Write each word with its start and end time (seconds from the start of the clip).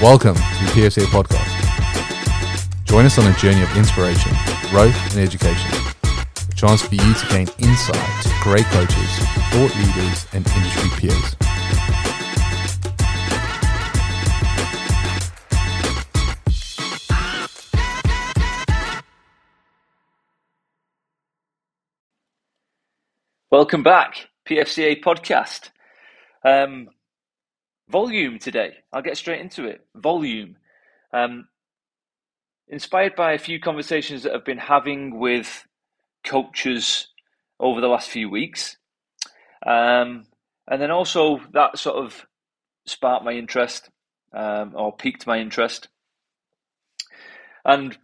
Welcome 0.00 0.34
to 0.34 0.40
the 0.40 0.70
PFCA 0.72 1.04
podcast. 1.12 2.86
Join 2.86 3.04
us 3.04 3.18
on 3.18 3.30
a 3.30 3.36
journey 3.36 3.60
of 3.60 3.76
inspiration, 3.76 4.32
growth, 4.70 4.96
and 5.10 5.20
education. 5.20 5.70
A 6.02 6.54
chance 6.54 6.80
for 6.80 6.94
you 6.94 7.12
to 7.12 7.26
gain 7.28 7.46
insight 7.58 8.22
to 8.22 8.30
great 8.40 8.64
coaches, 8.64 9.18
thought 9.50 9.76
leaders, 9.76 10.26
and 10.32 10.46
industry 10.56 10.88
peers. 10.96 11.36
Welcome 23.50 23.82
back, 23.82 24.28
PFCA 24.48 25.02
podcast. 25.02 25.68
Um, 26.42 26.88
volume 27.90 28.38
today. 28.38 28.74
I'll 28.92 29.02
get 29.02 29.16
straight 29.16 29.40
into 29.40 29.64
it. 29.66 29.86
Volume. 29.94 30.56
Um, 31.12 31.48
inspired 32.68 33.16
by 33.16 33.32
a 33.32 33.38
few 33.38 33.60
conversations 33.60 34.22
that 34.22 34.32
I've 34.32 34.44
been 34.44 34.58
having 34.58 35.18
with 35.18 35.66
coaches 36.24 37.08
over 37.58 37.80
the 37.80 37.88
last 37.88 38.08
few 38.08 38.30
weeks. 38.30 38.76
Um, 39.66 40.26
and 40.68 40.80
then 40.80 40.90
also 40.90 41.40
that 41.52 41.78
sort 41.78 41.96
of 41.96 42.26
sparked 42.86 43.24
my 43.24 43.32
interest 43.32 43.90
um, 44.34 44.72
or 44.74 44.96
piqued 44.96 45.26
my 45.26 45.38
interest. 45.38 45.88
And 47.64 47.98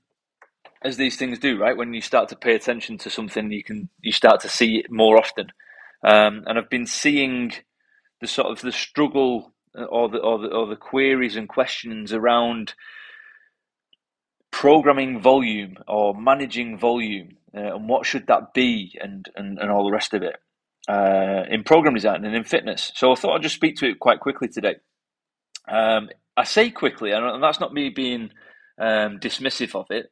as 0.82 0.96
these 0.96 1.16
things 1.16 1.38
do, 1.38 1.58
right? 1.58 1.76
When 1.76 1.94
you 1.94 2.00
start 2.00 2.28
to 2.28 2.36
pay 2.36 2.54
attention 2.54 2.98
to 2.98 3.10
something, 3.10 3.50
you 3.50 3.62
can 3.62 3.88
you 4.00 4.12
start 4.12 4.40
to 4.40 4.48
see 4.48 4.76
it 4.76 4.90
more 4.90 5.16
often. 5.18 5.46
Um, 6.04 6.44
and 6.46 6.58
I've 6.58 6.70
been 6.70 6.86
seeing 6.86 7.52
the 8.20 8.26
sort 8.26 8.48
of 8.48 8.60
the 8.60 8.72
struggle 8.72 9.54
or 9.84 10.08
the, 10.08 10.18
or 10.18 10.38
the 10.38 10.48
or 10.48 10.66
the 10.66 10.76
queries 10.76 11.36
and 11.36 11.48
questions 11.48 12.12
around 12.12 12.74
programming 14.50 15.20
volume 15.20 15.76
or 15.86 16.14
managing 16.18 16.78
volume 16.78 17.36
uh, 17.54 17.74
and 17.74 17.88
what 17.88 18.06
should 18.06 18.26
that 18.26 18.54
be 18.54 18.98
and, 19.02 19.28
and, 19.36 19.58
and 19.58 19.70
all 19.70 19.84
the 19.84 19.92
rest 19.92 20.14
of 20.14 20.22
it 20.22 20.36
uh, 20.88 21.42
in 21.50 21.62
program 21.62 21.94
design 21.94 22.24
and 22.24 22.34
in 22.34 22.44
fitness. 22.44 22.92
So 22.94 23.12
I 23.12 23.16
thought 23.16 23.34
I'd 23.34 23.42
just 23.42 23.54
speak 23.54 23.76
to 23.76 23.86
it 23.86 24.00
quite 24.00 24.20
quickly 24.20 24.48
today. 24.48 24.76
Um, 25.68 26.08
I 26.36 26.44
say 26.44 26.70
quickly, 26.70 27.12
and 27.12 27.42
that's 27.42 27.60
not 27.60 27.74
me 27.74 27.90
being 27.90 28.30
um, 28.80 29.18
dismissive 29.18 29.74
of 29.74 29.86
it. 29.90 30.10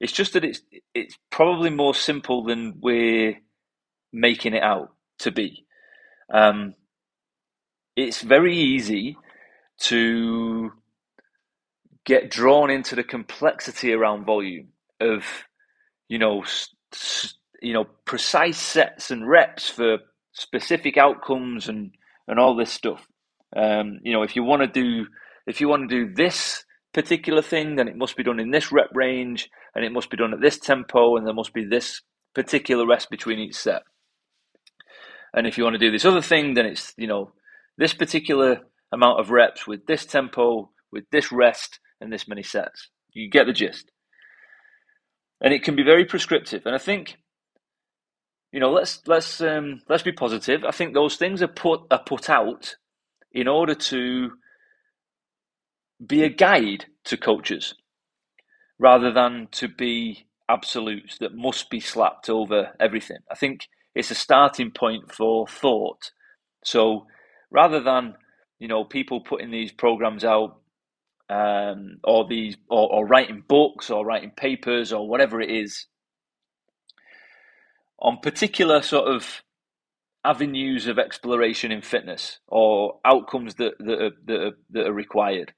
It's 0.00 0.12
just 0.12 0.34
that 0.34 0.44
it's 0.44 0.60
it's 0.94 1.16
probably 1.30 1.70
more 1.70 1.94
simple 1.94 2.44
than 2.44 2.80
we're 2.82 3.36
making 4.12 4.54
it 4.54 4.62
out 4.62 4.92
to 5.20 5.30
be. 5.30 5.64
Um, 6.32 6.74
it's 7.96 8.20
very 8.20 8.56
easy 8.56 9.16
to 9.78 10.70
get 12.04 12.30
drawn 12.30 12.70
into 12.70 12.94
the 12.94 13.02
complexity 13.02 13.92
around 13.92 14.24
volume 14.24 14.68
of 15.00 15.24
you 16.08 16.18
know 16.18 16.44
you 17.60 17.72
know 17.72 17.84
precise 18.04 18.58
sets 18.58 19.10
and 19.10 19.28
reps 19.28 19.68
for 19.68 19.98
specific 20.32 20.96
outcomes 20.96 21.68
and 21.68 21.90
and 22.28 22.38
all 22.38 22.56
this 22.56 22.72
stuff. 22.72 23.06
Um, 23.56 24.00
you 24.02 24.12
know 24.12 24.22
if 24.22 24.36
you 24.36 24.44
want 24.44 24.62
to 24.62 24.68
do 24.68 25.06
if 25.46 25.60
you 25.60 25.68
want 25.68 25.88
to 25.88 26.06
do 26.06 26.14
this 26.14 26.64
particular 26.92 27.42
thing 27.42 27.76
then 27.76 27.88
it 27.88 27.96
must 27.96 28.16
be 28.16 28.22
done 28.22 28.40
in 28.40 28.50
this 28.50 28.72
rep 28.72 28.90
range 28.94 29.50
and 29.74 29.84
it 29.84 29.92
must 29.92 30.10
be 30.10 30.16
done 30.16 30.32
at 30.32 30.40
this 30.40 30.58
tempo 30.58 31.16
and 31.16 31.26
there 31.26 31.34
must 31.34 31.52
be 31.52 31.64
this 31.64 32.00
particular 32.34 32.86
rest 32.86 33.10
between 33.10 33.38
each 33.38 33.54
set. 33.54 33.82
And 35.34 35.46
if 35.46 35.58
you 35.58 35.64
want 35.64 35.74
to 35.74 35.78
do 35.78 35.90
this 35.90 36.04
other 36.04 36.22
thing 36.22 36.54
then 36.54 36.66
it's 36.66 36.92
you 36.96 37.06
know 37.06 37.32
this 37.78 37.94
particular 37.94 38.60
amount 38.92 39.20
of 39.20 39.30
reps 39.30 39.66
with 39.66 39.86
this 39.86 40.06
tempo, 40.06 40.70
with 40.92 41.04
this 41.10 41.32
rest, 41.32 41.80
and 42.00 42.12
this 42.12 42.28
many 42.28 42.42
sets. 42.42 42.88
You 43.12 43.30
get 43.30 43.46
the 43.46 43.52
gist. 43.52 43.90
And 45.40 45.52
it 45.52 45.62
can 45.62 45.76
be 45.76 45.82
very 45.82 46.04
prescriptive. 46.04 46.64
And 46.66 46.74
I 46.74 46.78
think, 46.78 47.16
you 48.52 48.60
know, 48.60 48.72
let's 48.72 49.02
let's 49.06 49.40
um, 49.40 49.80
let's 49.88 50.02
be 50.02 50.12
positive. 50.12 50.64
I 50.64 50.70
think 50.70 50.94
those 50.94 51.16
things 51.16 51.42
are 51.42 51.48
put 51.48 51.82
are 51.90 52.02
put 52.02 52.30
out 52.30 52.76
in 53.32 53.48
order 53.48 53.74
to 53.74 54.32
be 56.04 56.22
a 56.22 56.28
guide 56.28 56.86
to 57.04 57.16
coaches, 57.16 57.74
rather 58.78 59.12
than 59.12 59.48
to 59.52 59.68
be 59.68 60.26
absolutes 60.48 61.18
that 61.18 61.34
must 61.34 61.70
be 61.70 61.80
slapped 61.80 62.30
over 62.30 62.72
everything. 62.78 63.18
I 63.30 63.34
think 63.34 63.68
it's 63.94 64.10
a 64.10 64.14
starting 64.14 64.70
point 64.70 65.12
for 65.12 65.46
thought. 65.46 66.12
So 66.64 67.06
rather 67.50 67.80
than 67.80 68.14
you 68.58 68.68
know 68.68 68.84
people 68.84 69.20
putting 69.20 69.50
these 69.50 69.72
programs 69.72 70.24
out 70.24 70.60
um, 71.28 71.98
or 72.04 72.26
these 72.28 72.56
or, 72.70 72.92
or 72.92 73.06
writing 73.06 73.42
books 73.46 73.90
or 73.90 74.04
writing 74.04 74.32
papers 74.36 74.92
or 74.92 75.08
whatever 75.08 75.40
it 75.40 75.50
is 75.50 75.86
on 77.98 78.18
particular 78.18 78.82
sort 78.82 79.08
of 79.08 79.42
avenues 80.24 80.86
of 80.86 80.98
exploration 80.98 81.70
in 81.72 81.80
fitness 81.80 82.40
or 82.48 82.98
outcomes 83.04 83.54
that 83.54 83.74
that 83.78 84.02
are, 84.02 84.10
that 84.26 84.40
are, 84.40 84.52
that 84.70 84.86
are 84.86 84.92
required. 84.92 85.52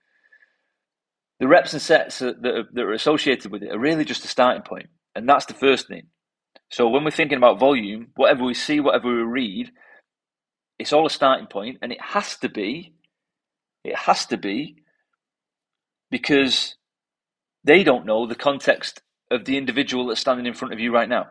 The 1.40 1.48
reps 1.48 1.72
and 1.72 1.80
sets 1.80 2.18
that 2.18 2.44
are, 2.44 2.64
that 2.72 2.82
are 2.82 2.92
associated 2.92 3.52
with 3.52 3.62
it 3.62 3.72
are 3.72 3.78
really 3.78 4.04
just 4.04 4.24
a 4.24 4.28
starting 4.28 4.62
point, 4.62 4.88
and 5.14 5.28
that's 5.28 5.46
the 5.46 5.54
first 5.54 5.86
thing. 5.88 6.08
So 6.70 6.88
when 6.88 7.04
we're 7.04 7.10
thinking 7.10 7.38
about 7.38 7.60
volume, 7.60 8.08
whatever 8.16 8.44
we 8.44 8.54
see, 8.54 8.80
whatever 8.80 9.08
we 9.08 9.22
read, 9.22 9.70
it's 10.78 10.92
all 10.92 11.06
a 11.06 11.10
starting 11.10 11.46
point, 11.46 11.78
and 11.82 11.92
it 11.92 12.00
has 12.00 12.36
to 12.38 12.48
be. 12.48 12.94
It 13.84 13.96
has 13.96 14.26
to 14.26 14.36
be 14.36 14.82
because 16.10 16.76
they 17.64 17.84
don't 17.84 18.06
know 18.06 18.26
the 18.26 18.34
context 18.34 19.02
of 19.30 19.44
the 19.44 19.56
individual 19.56 20.06
that's 20.06 20.20
standing 20.20 20.46
in 20.46 20.54
front 20.54 20.72
of 20.72 20.80
you 20.80 20.92
right 20.92 21.08
now. 21.08 21.28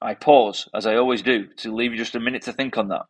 I 0.00 0.14
pause, 0.14 0.68
as 0.74 0.86
I 0.86 0.96
always 0.96 1.22
do, 1.22 1.46
to 1.58 1.74
leave 1.74 1.92
you 1.92 1.98
just 1.98 2.14
a 2.14 2.20
minute 2.20 2.42
to 2.42 2.52
think 2.52 2.78
on 2.78 2.88
that. 2.88 3.02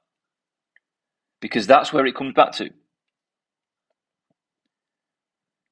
Because 1.41 1.67
that's 1.67 1.93
where 1.93 2.05
it 2.07 2.17
comes 2.17 2.35
back 2.35 2.53
to. 2.53 2.71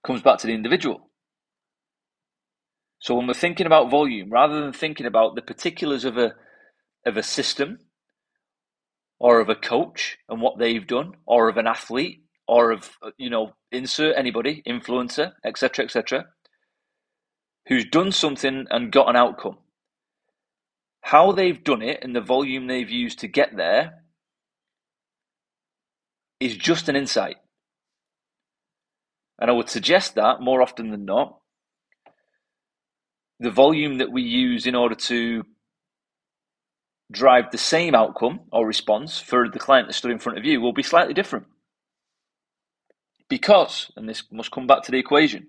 Comes 0.05 0.23
back 0.23 0.39
to 0.39 0.47
the 0.47 0.55
individual. 0.55 1.11
So 3.01 3.15
when 3.15 3.27
we're 3.27 3.35
thinking 3.35 3.67
about 3.67 3.91
volume, 3.91 4.31
rather 4.31 4.61
than 4.61 4.73
thinking 4.73 5.07
about 5.07 5.35
the 5.35 5.43
particulars 5.43 6.05
of 6.05 6.17
a 6.17 6.35
of 7.07 7.17
a 7.17 7.23
system 7.23 7.79
or 9.19 9.41
of 9.41 9.49
a 9.49 9.55
coach 9.55 10.19
and 10.29 10.41
what 10.41 10.59
they've 10.59 10.87
done 10.87 11.13
or 11.27 11.49
of 11.49 11.57
an 11.57 11.67
athlete 11.67 12.23
or 12.47 12.71
of 12.73 12.91
uh, 13.03 13.11
you 13.19 13.31
know 13.31 13.53
insert 13.73 14.17
anybody 14.17 14.63
influencer 14.67 15.33
etc 15.45 15.85
etc 15.85 16.27
who's 17.69 17.85
done 17.85 18.11
something 18.11 18.67
and 18.71 18.91
got 18.91 19.09
an 19.09 19.17
outcome. 19.17 19.59
How 21.03 21.33
they've 21.33 21.63
done 21.63 21.83
it 21.83 22.01
and 22.03 22.17
the 22.17 22.21
volume 22.21 22.67
they've 22.67 22.91
used 22.91 23.21
to 23.21 23.29
get 23.29 23.57
there 23.57 24.03
is 26.41 26.57
just 26.57 26.89
an 26.89 26.97
insight. 26.97 27.37
And 29.41 29.51
i 29.51 29.55
would 29.55 29.69
suggest 29.69 30.17
that 30.17 30.41
more 30.41 30.63
often 30.63 30.91
than 30.91 31.05
not 31.05 31.39
the 33.39 33.51
volume 33.51 33.99
that 33.99 34.11
we 34.11 34.23
use 34.23 34.67
in 34.67 34.75
order 34.75 34.97
to 34.97 35.45
drive 37.11 37.51
the 37.51 37.59
same 37.59 37.95
outcome 37.95 38.41
or 38.53 38.67
response 38.67 39.19
for 39.19 39.49
the 39.49 39.59
client 39.59 39.89
that 39.89 39.95
stood 39.95 40.11
in 40.11 40.19
front 40.19 40.39
of 40.39 40.45
you 40.45 40.61
will 40.61 40.73
be 40.73 40.83
slightly 40.83 41.15
different. 41.15 41.47
Because, 43.29 43.91
and 43.97 44.09
this 44.09 44.23
must 44.31 44.51
come 44.51 44.67
back 44.67 44.83
to 44.85 44.91
the 44.91 44.99
equation, 44.99 45.49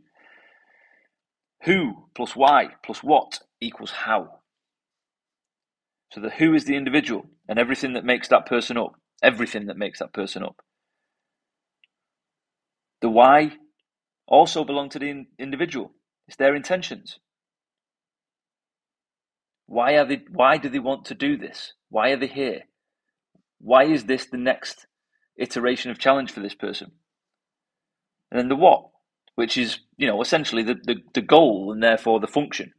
who 1.64 2.06
plus 2.16 2.36
why 2.36 2.70
plus 2.84 3.04
what 3.04 3.40
equals 3.62 3.92
how. 3.92 4.40
So 6.12 6.22
the 6.22 6.30
who 6.30 6.54
is 6.54 6.66
the 6.66 6.76
individual 6.76 7.26
and 7.48 7.60
everything 7.60 7.94
that 7.94 8.06
makes 8.06 8.28
that 8.30 8.46
person 8.46 8.78
up. 8.78 8.96
Everything 9.22 9.66
that 9.66 9.78
makes 9.78 10.00
that 10.00 10.14
person 10.14 10.44
up. 10.44 10.62
The 13.02 13.10
why 13.10 13.52
also 14.28 14.64
belong 14.64 14.90
to 14.90 15.00
the 15.00 15.26
individual. 15.38 15.92
It's 16.28 16.38
their 16.38 16.56
intentions. 16.56 17.20
Why 19.70 19.98
are 19.98 20.06
they? 20.06 20.24
Why 20.32 20.58
do 20.58 20.68
they 20.68 20.80
want 20.80 21.06
to 21.06 21.14
do 21.14 21.38
this? 21.38 21.74
Why 21.90 22.10
are 22.10 22.18
they 22.18 22.28
here? 22.28 22.62
Why 23.60 23.84
is 23.84 24.06
this 24.06 24.26
the 24.26 24.38
next 24.38 24.88
iteration 25.38 25.92
of 25.92 26.00
challenge 26.00 26.32
for 26.32 26.40
this 26.40 26.56
person? 26.56 26.94
And 28.32 28.40
then 28.40 28.50
the 28.50 28.56
what, 28.56 28.90
which 29.36 29.60
is 29.60 29.80
you 29.96 30.08
know 30.08 30.24
essentially 30.24 30.64
the, 30.64 30.74
the, 30.74 30.96
the 31.14 31.22
goal 31.22 31.72
and 31.72 31.84
therefore 31.84 32.20
the 32.20 32.26
function. 32.26 32.74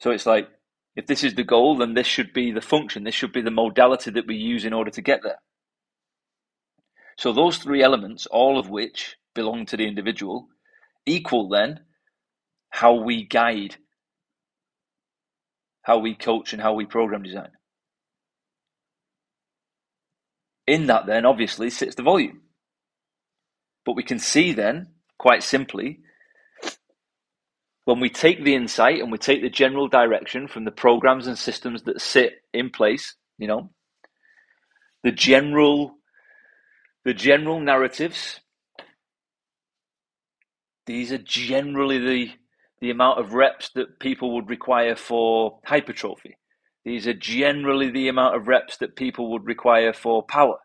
So 0.00 0.10
it's 0.10 0.26
like 0.26 0.48
if 0.96 1.06
this 1.06 1.22
is 1.22 1.36
the 1.36 1.44
goal, 1.44 1.76
then 1.76 1.94
this 1.94 2.08
should 2.08 2.32
be 2.32 2.50
the 2.50 2.60
function. 2.60 3.04
This 3.04 3.14
should 3.14 3.32
be 3.32 3.42
the 3.42 3.52
modality 3.52 4.10
that 4.10 4.26
we 4.26 4.34
use 4.34 4.64
in 4.64 4.72
order 4.72 4.90
to 4.90 5.00
get 5.00 5.20
there. 5.22 5.38
So 7.16 7.32
those 7.32 7.58
three 7.58 7.84
elements, 7.84 8.26
all 8.26 8.58
of 8.58 8.68
which 8.68 9.14
belong 9.32 9.64
to 9.66 9.76
the 9.76 9.86
individual, 9.86 10.48
equal 11.06 11.48
then 11.48 11.84
how 12.70 12.94
we 12.94 13.24
guide 13.24 13.76
how 15.84 15.98
we 15.98 16.14
coach 16.14 16.52
and 16.52 16.60
how 16.60 16.74
we 16.74 16.86
program 16.86 17.22
design. 17.22 17.50
In 20.66 20.86
that, 20.86 21.06
then, 21.06 21.26
obviously, 21.26 21.70
sits 21.70 21.94
the 21.94 22.02
volume. 22.02 22.40
But 23.84 23.94
we 23.94 24.02
can 24.02 24.18
see 24.18 24.52
then, 24.52 24.88
quite 25.18 25.42
simply, 25.42 26.00
when 27.84 28.00
we 28.00 28.08
take 28.08 28.42
the 28.42 28.54
insight 28.54 29.00
and 29.00 29.12
we 29.12 29.18
take 29.18 29.42
the 29.42 29.50
general 29.50 29.88
direction 29.88 30.48
from 30.48 30.64
the 30.64 30.70
programs 30.70 31.26
and 31.26 31.38
systems 31.38 31.82
that 31.82 32.00
sit 32.00 32.32
in 32.54 32.70
place, 32.70 33.14
you 33.36 33.46
know, 33.46 33.70
the 35.02 35.12
general 35.12 35.94
the 37.04 37.12
general 37.12 37.60
narratives 37.60 38.40
these 40.86 41.12
are 41.12 41.18
generally 41.18 41.98
the 41.98 42.30
the 42.80 42.90
amount 42.90 43.20
of 43.20 43.34
reps 43.34 43.70
that 43.74 43.98
people 43.98 44.34
would 44.34 44.48
require 44.48 44.96
for 44.96 45.60
hypertrophy. 45.64 46.36
These 46.84 47.06
are 47.06 47.14
generally 47.14 47.90
the 47.90 48.08
amount 48.08 48.36
of 48.36 48.46
reps 48.46 48.76
that 48.78 48.96
people 48.96 49.30
would 49.32 49.46
require 49.46 49.92
for 49.92 50.22
power. 50.22 50.58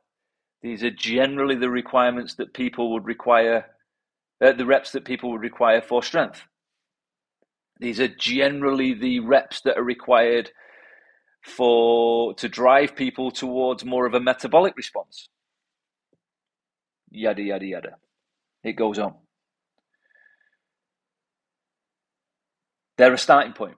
These 0.61 0.83
are 0.83 0.91
generally 0.91 1.56
the 1.56 1.69
requirements 1.69 2.35
that 2.35 2.53
people 2.53 2.91
would 2.91 3.06
require, 3.06 3.67
uh, 4.44 4.51
the 4.51 4.65
reps 4.65 4.91
that 4.91 5.06
people 5.06 5.31
would 5.31 5.41
require 5.41 5.81
for 5.81 6.03
strength. 6.03 6.44
These 7.79 8.01
are 8.01 8.09
generally 8.09 8.94
the 8.94 9.21
reps 9.21 9.62
that 9.62 9.77
are 9.77 9.83
required 9.83 10.51
for 11.45 12.33
to 12.33 12.50
drive 12.50 12.95
people 12.95 13.31
towards 13.31 13.85
more 13.85 14.05
of 14.05 14.13
a 14.13 14.19
metabolic 14.19 14.75
response. 14.75 15.29
Yada 17.09 17.41
yada 17.41 17.65
yada. 17.65 17.95
It 18.63 18.73
goes 18.73 19.00
on. 19.00 19.15
They're 23.00 23.13
a 23.13 23.18
starting 23.18 23.54
point. 23.54 23.78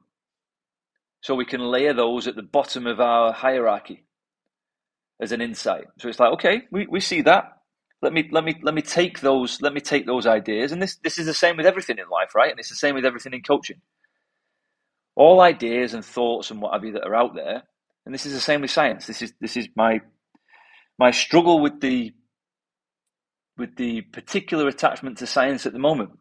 So 1.22 1.36
we 1.36 1.46
can 1.46 1.62
layer 1.62 1.94
those 1.94 2.28
at 2.28 2.36
the 2.36 2.42
bottom 2.42 2.88
of 2.88 3.00
our 3.00 3.32
hierarchy 3.32 4.04
as 5.22 5.32
an 5.32 5.42
insight. 5.42 5.86
So 6.00 6.10
it's 6.10 6.20
like, 6.20 6.34
okay, 6.34 6.64
we, 6.72 6.88
we 6.88 7.00
see 7.00 7.22
that. 7.22 7.60
Let 8.02 8.14
me 8.14 8.28
let 8.32 8.44
me 8.44 8.60
let 8.64 8.74
me 8.74 8.82
take 8.82 9.20
those 9.22 9.62
let 9.62 9.76
me 9.76 9.80
take 9.80 10.08
those 10.08 10.26
ideas. 10.26 10.72
And 10.72 10.82
this 10.82 10.96
this 11.04 11.20
is 11.20 11.28
the 11.28 11.36
same 11.36 11.56
with 11.56 11.68
everything 11.68 12.00
in 12.00 12.10
life, 12.10 12.34
right? 12.34 12.50
And 12.50 12.60
it's 12.60 12.70
the 12.70 12.76
same 12.76 12.96
with 12.96 13.06
everything 13.06 13.32
in 13.36 13.44
coaching. 13.44 13.82
All 15.16 15.40
ideas 15.40 15.94
and 15.94 16.04
thoughts 16.04 16.50
and 16.50 16.60
what 16.60 16.74
have 16.74 16.84
you 16.84 16.94
that 16.94 17.06
are 17.06 17.14
out 17.14 17.36
there, 17.36 17.62
and 18.08 18.16
this 18.16 18.26
is 18.26 18.34
the 18.34 18.40
same 18.40 18.62
with 18.62 18.72
science. 18.72 19.06
This 19.06 19.22
is 19.22 19.34
this 19.40 19.56
is 19.56 19.70
my 19.76 20.02
my 20.98 21.12
struggle 21.12 21.62
with 21.62 21.80
the 21.80 22.12
with 23.56 23.76
the 23.76 24.02
particular 24.02 24.68
attachment 24.68 25.20
to 25.20 25.28
science 25.28 25.68
at 25.68 25.74
the 25.74 25.80
moment 25.80 26.14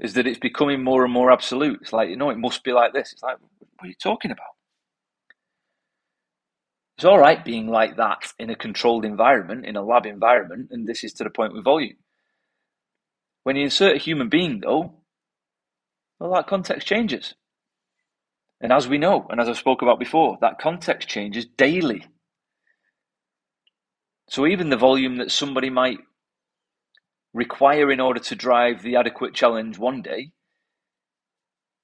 is 0.00 0.14
that 0.14 0.26
it's 0.26 0.38
becoming 0.38 0.82
more 0.82 1.04
and 1.04 1.12
more 1.12 1.30
absolute. 1.30 1.80
It's 1.82 1.92
like, 1.92 2.08
you 2.08 2.16
know, 2.16 2.30
it 2.30 2.38
must 2.38 2.64
be 2.64 2.72
like 2.72 2.92
this. 2.92 3.12
It's 3.12 3.22
like, 3.22 3.36
what 3.38 3.84
are 3.84 3.88
you 3.88 3.94
talking 3.94 4.30
about? 4.30 4.46
It's 6.96 7.04
all 7.04 7.18
right 7.18 7.42
being 7.42 7.68
like 7.68 7.96
that 7.96 8.32
in 8.38 8.50
a 8.50 8.54
controlled 8.54 9.04
environment, 9.04 9.64
in 9.64 9.76
a 9.76 9.82
lab 9.82 10.06
environment, 10.06 10.68
and 10.70 10.86
this 10.86 11.04
is 11.04 11.12
to 11.14 11.24
the 11.24 11.30
point 11.30 11.52
with 11.54 11.64
volume. 11.64 11.96
When 13.42 13.56
you 13.56 13.64
insert 13.64 13.96
a 13.96 13.98
human 13.98 14.28
being, 14.28 14.60
though, 14.60 14.94
well, 16.18 16.34
that 16.34 16.46
context 16.46 16.86
changes. 16.86 17.34
And 18.60 18.72
as 18.72 18.86
we 18.86 18.98
know, 18.98 19.26
and 19.30 19.40
as 19.40 19.48
I 19.48 19.54
spoke 19.54 19.80
about 19.80 19.98
before, 19.98 20.36
that 20.42 20.58
context 20.58 21.08
changes 21.08 21.46
daily. 21.56 22.04
So 24.28 24.46
even 24.46 24.68
the 24.68 24.76
volume 24.76 25.16
that 25.16 25.30
somebody 25.32 25.70
might 25.70 26.00
require 27.32 27.90
in 27.90 28.00
order 28.00 28.20
to 28.20 28.34
drive 28.34 28.82
the 28.82 28.96
adequate 28.96 29.34
challenge 29.34 29.78
one 29.78 30.02
day 30.02 30.32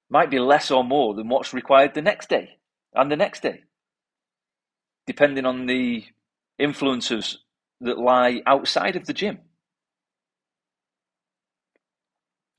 might 0.08 0.30
be 0.30 0.38
less 0.38 0.70
or 0.70 0.84
more 0.84 1.14
than 1.14 1.28
what's 1.28 1.52
required 1.52 1.94
the 1.94 2.02
next 2.02 2.28
day 2.28 2.58
and 2.94 3.10
the 3.10 3.16
next 3.16 3.42
day, 3.42 3.62
depending 5.06 5.44
on 5.44 5.66
the 5.66 6.04
influences 6.58 7.38
that 7.80 7.98
lie 7.98 8.40
outside 8.46 8.96
of 8.96 9.06
the 9.06 9.12
gym. 9.12 9.38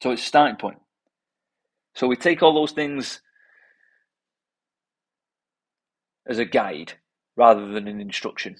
So 0.03 0.11
it's 0.11 0.23
starting 0.23 0.57
point. 0.57 0.79
So 1.95 2.07
we 2.07 2.15
take 2.15 2.43
all 2.43 2.53
those 2.53 2.73
things 2.73 3.21
as 6.27 6.37
a 6.37 6.45
guide 6.45 6.93
rather 7.35 7.67
than 7.67 7.87
an 7.87 7.99
instruction. 7.99 8.57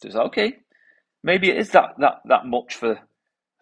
So 0.00 0.06
it's 0.06 0.14
like, 0.14 0.26
okay, 0.26 0.58
maybe 1.24 1.50
it 1.50 1.56
is 1.56 1.70
that 1.70 1.94
that 1.98 2.20
that 2.26 2.46
much 2.46 2.76
for 2.76 3.00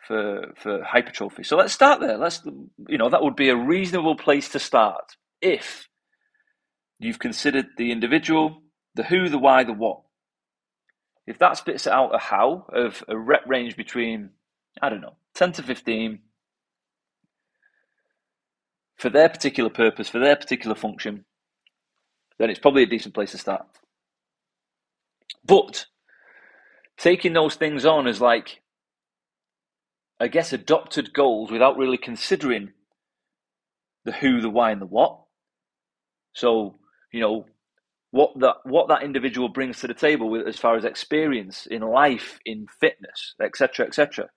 for 0.06 0.52
for 0.56 0.82
hypertrophy. 0.82 1.44
So 1.44 1.56
let's 1.56 1.72
start 1.72 2.00
there. 2.00 2.18
Let's 2.18 2.42
you 2.88 2.98
know 2.98 3.08
that 3.08 3.22
would 3.22 3.36
be 3.36 3.48
a 3.48 3.56
reasonable 3.56 4.16
place 4.16 4.50
to 4.50 4.58
start 4.58 5.16
if 5.40 5.88
you've 6.98 7.18
considered 7.18 7.68
the 7.78 7.90
individual, 7.90 8.62
the 8.94 9.04
who, 9.04 9.28
the 9.28 9.38
why, 9.38 9.64
the 9.64 9.72
what. 9.72 10.00
If 11.26 11.38
that 11.38 11.56
spits 11.56 11.86
out 11.86 12.14
a 12.14 12.18
how 12.18 12.66
of 12.72 13.04
a 13.08 13.16
rep 13.16 13.44
range 13.46 13.76
between 13.76 14.30
I 14.82 14.90
don't 14.90 15.00
know 15.00 15.16
ten 15.34 15.52
to 15.52 15.62
fifteen 15.62 16.18
for 18.96 19.08
their 19.08 19.28
particular 19.28 19.70
purpose, 19.70 20.08
for 20.08 20.18
their 20.18 20.36
particular 20.36 20.74
function, 20.76 21.24
then 22.38 22.50
it's 22.50 22.60
probably 22.60 22.82
a 22.82 22.86
decent 22.86 23.14
place 23.14 23.32
to 23.32 23.38
start. 23.38 23.66
But 25.44 25.86
taking 27.02 27.32
those 27.32 27.56
things 27.56 27.84
on 27.84 28.06
as 28.06 28.20
like, 28.20 28.62
I 30.20 30.28
guess, 30.28 30.52
adopted 30.52 31.12
goals 31.12 31.50
without 31.50 31.76
really 31.76 31.98
considering 31.98 32.70
the 34.04 34.12
who, 34.12 34.40
the 34.40 34.48
why, 34.48 34.70
and 34.70 34.80
the 34.80 34.86
what. 34.86 35.18
So, 36.32 36.78
you 37.12 37.20
know, 37.20 37.46
what 38.12 38.38
that 38.38 38.56
what 38.64 38.88
that 38.88 39.02
individual 39.02 39.48
brings 39.48 39.80
to 39.80 39.88
the 39.88 39.94
table 39.94 40.30
with 40.30 40.46
as 40.46 40.58
far 40.58 40.76
as 40.76 40.84
experience 40.84 41.66
in 41.66 41.82
life, 41.82 42.38
in 42.46 42.66
fitness, 42.80 43.34
etc., 43.42 43.86
etc. 43.86 44.28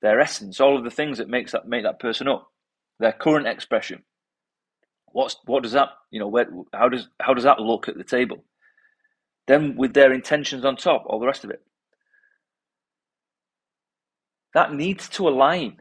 Their 0.00 0.18
essence, 0.18 0.60
all 0.60 0.78
of 0.78 0.84
the 0.84 0.90
things 0.90 1.18
that 1.18 1.28
makes 1.28 1.52
that 1.52 1.68
make 1.68 1.82
that 1.82 2.00
person 2.00 2.26
up, 2.26 2.48
their 2.98 3.12
current 3.12 3.46
expression. 3.46 4.02
What's 5.12 5.36
what 5.44 5.62
does 5.62 5.72
that 5.72 5.90
you 6.10 6.20
know? 6.20 6.28
Where 6.28 6.46
how 6.72 6.88
does 6.88 7.08
how 7.20 7.34
does 7.34 7.44
that 7.44 7.60
look 7.60 7.88
at 7.88 7.98
the 7.98 8.04
table? 8.04 8.44
Then 9.46 9.76
with 9.76 9.92
their 9.92 10.12
intentions 10.12 10.64
on 10.64 10.76
top, 10.76 11.04
all 11.06 11.20
the 11.20 11.26
rest 11.26 11.44
of 11.44 11.50
it 11.50 11.60
that 14.54 14.72
needs 14.72 15.08
to 15.10 15.28
align. 15.28 15.80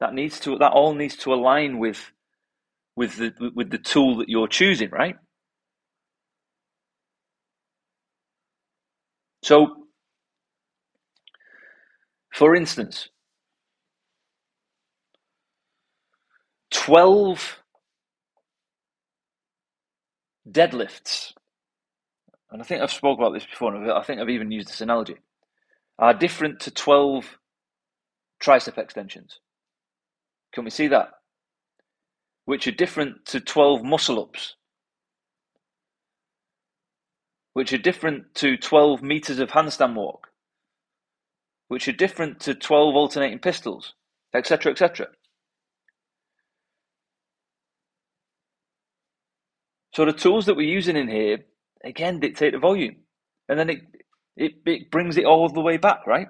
That 0.00 0.14
needs 0.14 0.40
to 0.40 0.58
that 0.58 0.72
all 0.72 0.94
needs 0.94 1.16
to 1.18 1.32
align 1.34 1.78
with 1.78 2.12
with 2.96 3.16
the 3.16 3.32
with 3.54 3.70
the 3.70 3.78
tool 3.78 4.16
that 4.18 4.28
you're 4.28 4.48
choosing, 4.48 4.90
right? 4.90 5.16
So, 9.42 9.86
for 12.34 12.56
instance, 12.56 13.08
12 16.72 17.62
deadlifts, 20.50 21.32
and 22.50 22.60
I 22.60 22.64
think 22.64 22.82
I've 22.82 22.90
spoke 22.92 23.18
about 23.18 23.34
this 23.34 23.46
before, 23.46 23.76
I 23.76 24.02
think 24.02 24.20
I've 24.20 24.30
even 24.30 24.50
used 24.50 24.68
this 24.68 24.80
analogy, 24.80 25.16
are 25.98 26.12
different 26.14 26.60
to 26.60 26.70
12 26.70 27.38
tricep 28.42 28.78
extensions. 28.78 29.40
Can 30.52 30.64
we 30.64 30.70
see 30.70 30.88
that? 30.88 31.10
Which 32.44 32.66
are 32.66 32.72
different 32.72 33.26
to 33.26 33.40
12 33.40 33.82
muscle 33.82 34.20
ups, 34.20 34.54
which 37.54 37.72
are 37.72 37.78
different 37.78 38.34
to 38.36 38.56
12 38.56 39.02
meters 39.02 39.38
of 39.38 39.50
handstand 39.50 39.94
walk, 39.94 40.28
which 41.68 41.88
are 41.88 41.92
different 41.92 42.40
to 42.40 42.54
12 42.54 42.94
alternating 42.94 43.38
pistols, 43.38 43.94
etc., 44.34 44.72
etc. 44.72 45.08
So 49.92 50.04
the 50.04 50.12
tools 50.12 50.46
that 50.46 50.56
we're 50.56 50.68
using 50.68 50.96
in 50.96 51.08
here, 51.08 51.38
again, 51.84 52.20
dictate 52.20 52.52
the 52.52 52.58
volume. 52.58 52.96
And 53.48 53.58
then 53.58 53.70
it, 53.70 53.80
it, 54.36 54.52
it 54.66 54.90
brings 54.90 55.16
it 55.16 55.24
all 55.24 55.48
the 55.48 55.60
way 55.62 55.78
back, 55.78 56.06
right? 56.06 56.28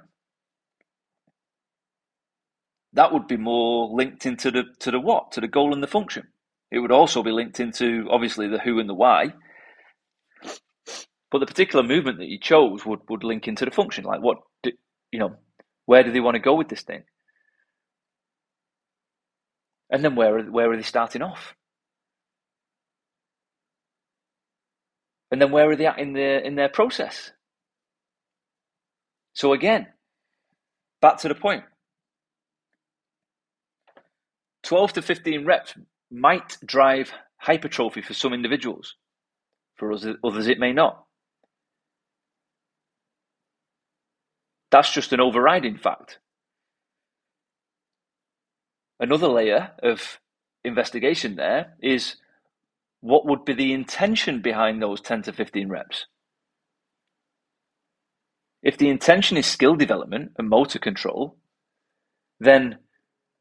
That 2.96 3.12
would 3.12 3.28
be 3.28 3.36
more 3.36 3.88
linked 3.94 4.24
into 4.26 4.50
the 4.50 4.64
to 4.80 4.90
the 4.90 4.98
what, 4.98 5.32
to 5.32 5.40
the 5.40 5.48
goal 5.48 5.72
and 5.72 5.82
the 5.82 5.86
function. 5.86 6.24
It 6.70 6.80
would 6.80 6.90
also 6.90 7.22
be 7.22 7.30
linked 7.30 7.60
into 7.60 8.08
obviously 8.10 8.48
the 8.48 8.58
who 8.58 8.80
and 8.80 8.88
the 8.88 8.94
why. 8.94 9.34
But 11.30 11.38
the 11.38 11.46
particular 11.46 11.84
movement 11.84 12.18
that 12.18 12.28
you 12.28 12.38
chose 12.40 12.84
would, 12.86 13.00
would 13.08 13.22
link 13.22 13.46
into 13.46 13.64
the 13.64 13.70
function. 13.70 14.04
Like 14.04 14.22
what 14.22 14.38
do, 14.62 14.72
you 15.12 15.18
know, 15.18 15.36
where 15.84 16.02
do 16.02 16.10
they 16.10 16.20
want 16.20 16.36
to 16.36 16.40
go 16.40 16.54
with 16.54 16.68
this 16.68 16.82
thing? 16.82 17.02
And 19.90 20.02
then 20.02 20.16
where 20.16 20.38
are, 20.38 20.42
where 20.44 20.70
are 20.72 20.76
they 20.76 20.82
starting 20.82 21.22
off? 21.22 21.54
And 25.30 25.40
then 25.42 25.50
where 25.50 25.68
are 25.70 25.76
they 25.76 25.86
at 25.86 25.98
in 25.98 26.14
their 26.14 26.38
in 26.38 26.54
their 26.54 26.68
process? 26.70 27.30
So 29.34 29.52
again, 29.52 29.88
back 31.02 31.18
to 31.18 31.28
the 31.28 31.34
point. 31.34 31.64
12 34.66 34.94
to 34.94 35.02
15 35.02 35.46
reps 35.46 35.74
might 36.10 36.56
drive 36.64 37.12
hypertrophy 37.38 38.02
for 38.02 38.14
some 38.14 38.32
individuals. 38.32 38.94
For 39.76 39.92
others, 39.92 40.48
it 40.48 40.58
may 40.58 40.72
not. 40.72 41.04
That's 44.70 44.92
just 44.92 45.12
an 45.12 45.20
overriding 45.20 45.78
fact. 45.78 46.18
Another 48.98 49.28
layer 49.28 49.70
of 49.82 50.18
investigation 50.64 51.36
there 51.36 51.74
is 51.80 52.16
what 53.00 53.26
would 53.26 53.44
be 53.44 53.52
the 53.52 53.72
intention 53.72 54.42
behind 54.42 54.82
those 54.82 55.00
10 55.00 55.22
to 55.22 55.32
15 55.32 55.68
reps? 55.68 56.06
If 58.62 58.78
the 58.78 58.88
intention 58.88 59.36
is 59.36 59.46
skill 59.46 59.76
development 59.76 60.32
and 60.38 60.48
motor 60.48 60.80
control, 60.80 61.36
then 62.40 62.78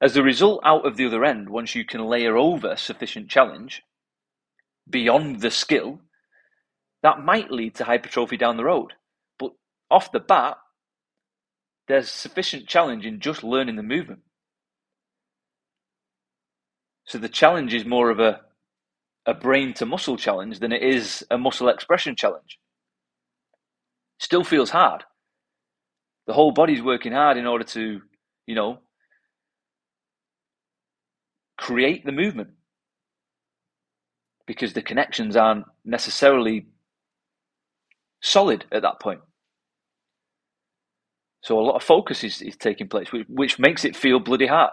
as 0.02 0.16
a 0.18 0.24
result, 0.24 0.62
out 0.64 0.86
of 0.86 0.98
the 0.98 1.06
other 1.06 1.24
end, 1.24 1.50
once 1.50 1.76
you 1.76 1.86
can 1.86 2.04
layer 2.06 2.36
over 2.38 2.76
sufficient 2.76 3.30
challenge 3.30 3.82
beyond 4.90 5.42
the 5.42 5.52
skill, 5.52 6.02
that 7.02 7.24
might 7.24 7.52
lead 7.52 7.76
to 7.76 7.86
hypertrophy 7.86 8.38
down 8.38 8.58
the 8.58 8.66
road. 8.66 8.94
But 9.40 9.52
off 9.90 10.12
the 10.12 10.20
bat, 10.20 10.58
there's 11.88 12.10
sufficient 12.10 12.68
challenge 12.68 13.06
in 13.06 13.20
just 13.20 13.44
learning 13.44 13.76
the 13.76 13.84
movement. 13.84 14.22
So 17.06 17.18
the 17.18 17.30
challenge 17.30 17.74
is 17.74 17.86
more 17.86 18.10
of 18.10 18.20
a, 18.20 18.42
a 19.26 19.34
brain 19.34 19.74
to 19.76 19.86
muscle 19.86 20.18
challenge 20.18 20.60
than 20.60 20.72
it 20.72 20.82
is 20.82 21.26
a 21.30 21.38
muscle 21.38 21.70
expression 21.70 22.16
challenge. 22.16 22.60
Still 24.20 24.44
feels 24.44 24.72
hard. 24.72 25.04
The 26.28 26.34
whole 26.34 26.52
body's 26.52 26.82
working 26.82 27.12
hard 27.12 27.38
in 27.38 27.46
order 27.46 27.64
to, 27.66 28.02
you 28.48 28.56
know, 28.56 28.80
create 31.58 32.06
the 32.06 32.12
movement 32.12 32.50
because 34.48 34.74
the 34.74 34.82
connections 34.82 35.36
aren't 35.36 35.66
necessarily 35.84 36.68
solid 38.22 38.66
at 38.72 38.82
that 38.82 39.00
point. 39.00 39.22
So 41.42 41.60
a 41.60 41.62
lot 41.62 41.76
of 41.76 41.84
focus 41.84 42.24
is, 42.24 42.42
is 42.42 42.58
taking 42.58 42.88
place, 42.88 43.12
which, 43.12 43.28
which 43.30 43.60
makes 43.60 43.86
it 43.86 43.96
feel 43.96 44.20
bloody 44.20 44.48
hard. 44.48 44.72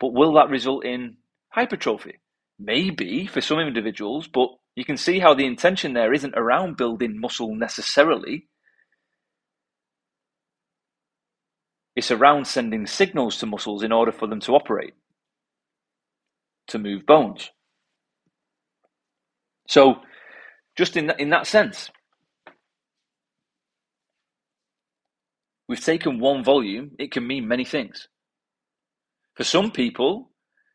But 0.00 0.12
will 0.12 0.32
that 0.34 0.50
result 0.50 0.84
in 0.84 1.16
hypertrophy? 1.50 2.18
Maybe 2.58 3.26
for 3.26 3.40
some 3.40 3.60
individuals, 3.60 4.26
but 4.26 4.48
you 4.74 4.84
can 4.84 4.96
see 4.96 5.20
how 5.20 5.34
the 5.34 5.46
intention 5.46 5.92
there 5.92 6.12
isn't 6.12 6.34
around 6.36 6.76
building 6.76 7.20
muscle 7.20 7.54
necessarily. 7.54 8.48
It's 11.94 12.10
around 12.10 12.46
sending 12.46 12.86
signals 12.86 13.38
to 13.38 13.46
muscles 13.46 13.82
in 13.84 13.92
order 13.92 14.12
for 14.12 14.26
them 14.26 14.40
to 14.40 14.54
operate, 14.54 14.94
to 16.68 16.78
move 16.78 17.06
bones. 17.06 17.50
So, 19.68 19.96
just 20.76 20.96
in 20.96 21.08
that, 21.08 21.20
in 21.20 21.30
that 21.30 21.46
sense, 21.46 21.90
we've 25.68 25.84
taken 25.84 26.20
one 26.20 26.44
volume, 26.44 26.92
it 26.98 27.12
can 27.12 27.26
mean 27.26 27.48
many 27.48 27.64
things. 27.64 28.08
For 29.34 29.44
some 29.44 29.70
people 29.70 30.30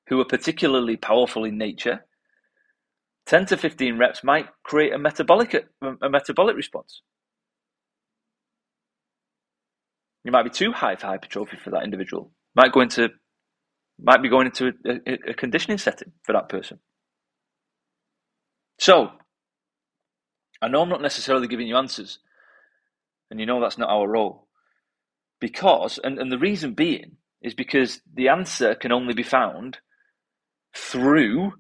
who 0.08 0.20
are 0.22 0.26
particularly 0.26 0.98
powerful 0.98 1.44
in 1.46 1.58
nature, 1.58 2.06
10 3.26 3.48
to 3.48 3.58
15 3.58 3.98
reps 3.98 4.24
might 4.24 4.48
create 4.64 4.94
a 4.94 4.98
metabolic, 4.98 5.54
a 5.82 6.10
metabolic 6.10 6.56
response. 6.56 7.02
You 10.24 10.32
might 10.32 10.44
be 10.44 10.50
too 10.50 10.72
high 10.72 10.96
for 10.96 11.08
hypertrophy 11.08 11.58
for 11.58 11.72
that 11.72 11.84
individual. 11.84 12.32
Might 12.56 12.72
go 12.72 12.82
into, 12.82 13.10
might 14.04 14.22
be 14.22 14.30
going 14.30 14.48
into 14.48 14.74
a, 14.86 15.32
a, 15.32 15.34
conditioning 15.34 15.78
setting 15.78 16.12
for 16.24 16.34
that 16.34 16.50
person. 16.50 16.80
So, 18.80 19.12
I 20.62 20.68
know 20.68 20.82
I'm 20.82 20.90
not 20.90 21.02
necessarily 21.02 21.48
giving 21.48 21.68
you 21.68 21.78
answers, 21.78 22.20
and 23.32 23.40
you 23.40 23.46
know 23.46 23.62
that's 23.62 23.78
not 23.78 23.90
our 23.90 24.08
role. 24.08 24.48
Because, 25.40 26.00
and, 26.04 26.20
and 26.20 26.32
the 26.32 26.38
reason 26.38 26.74
being, 26.74 27.18
is 27.42 27.54
because 27.54 28.02
the 28.14 28.30
answer 28.30 28.76
can 28.76 28.92
only 28.92 29.14
be 29.14 29.24
found 29.24 29.80
through 30.76 31.54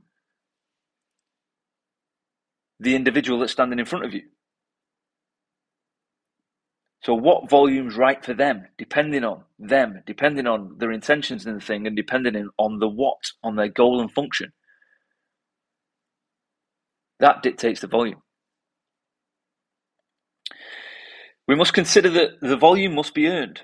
the 2.80 2.96
individual 2.96 3.40
that's 3.40 3.52
standing 3.52 3.80
in 3.80 3.86
front 3.86 4.06
of 4.06 4.14
you. 4.14 4.24
So, 7.04 7.14
what 7.14 7.50
volume's 7.50 7.98
right 7.98 8.24
for 8.24 8.34
them, 8.34 8.66
depending 8.78 9.26
on 9.26 9.44
them, 9.60 10.02
depending 10.06 10.48
on 10.48 10.78
their 10.78 10.92
intentions 10.92 11.46
in 11.46 11.56
the 11.56 11.60
thing, 11.60 11.86
and 11.86 11.98
depending 11.98 12.50
on 12.58 12.80
the 12.80 12.88
what, 12.88 13.32
on 13.44 13.58
their 13.58 13.68
goal 13.68 14.00
and 14.00 14.10
function. 14.10 14.54
That 17.20 17.44
dictates 17.44 17.82
the 17.82 17.88
volume. 17.88 18.22
We 21.46 21.56
must 21.56 21.74
consider 21.74 22.10
that 22.12 22.40
the 22.42 22.56
volume 22.56 22.96
must 22.96 23.14
be 23.14 23.28
earned. 23.28 23.62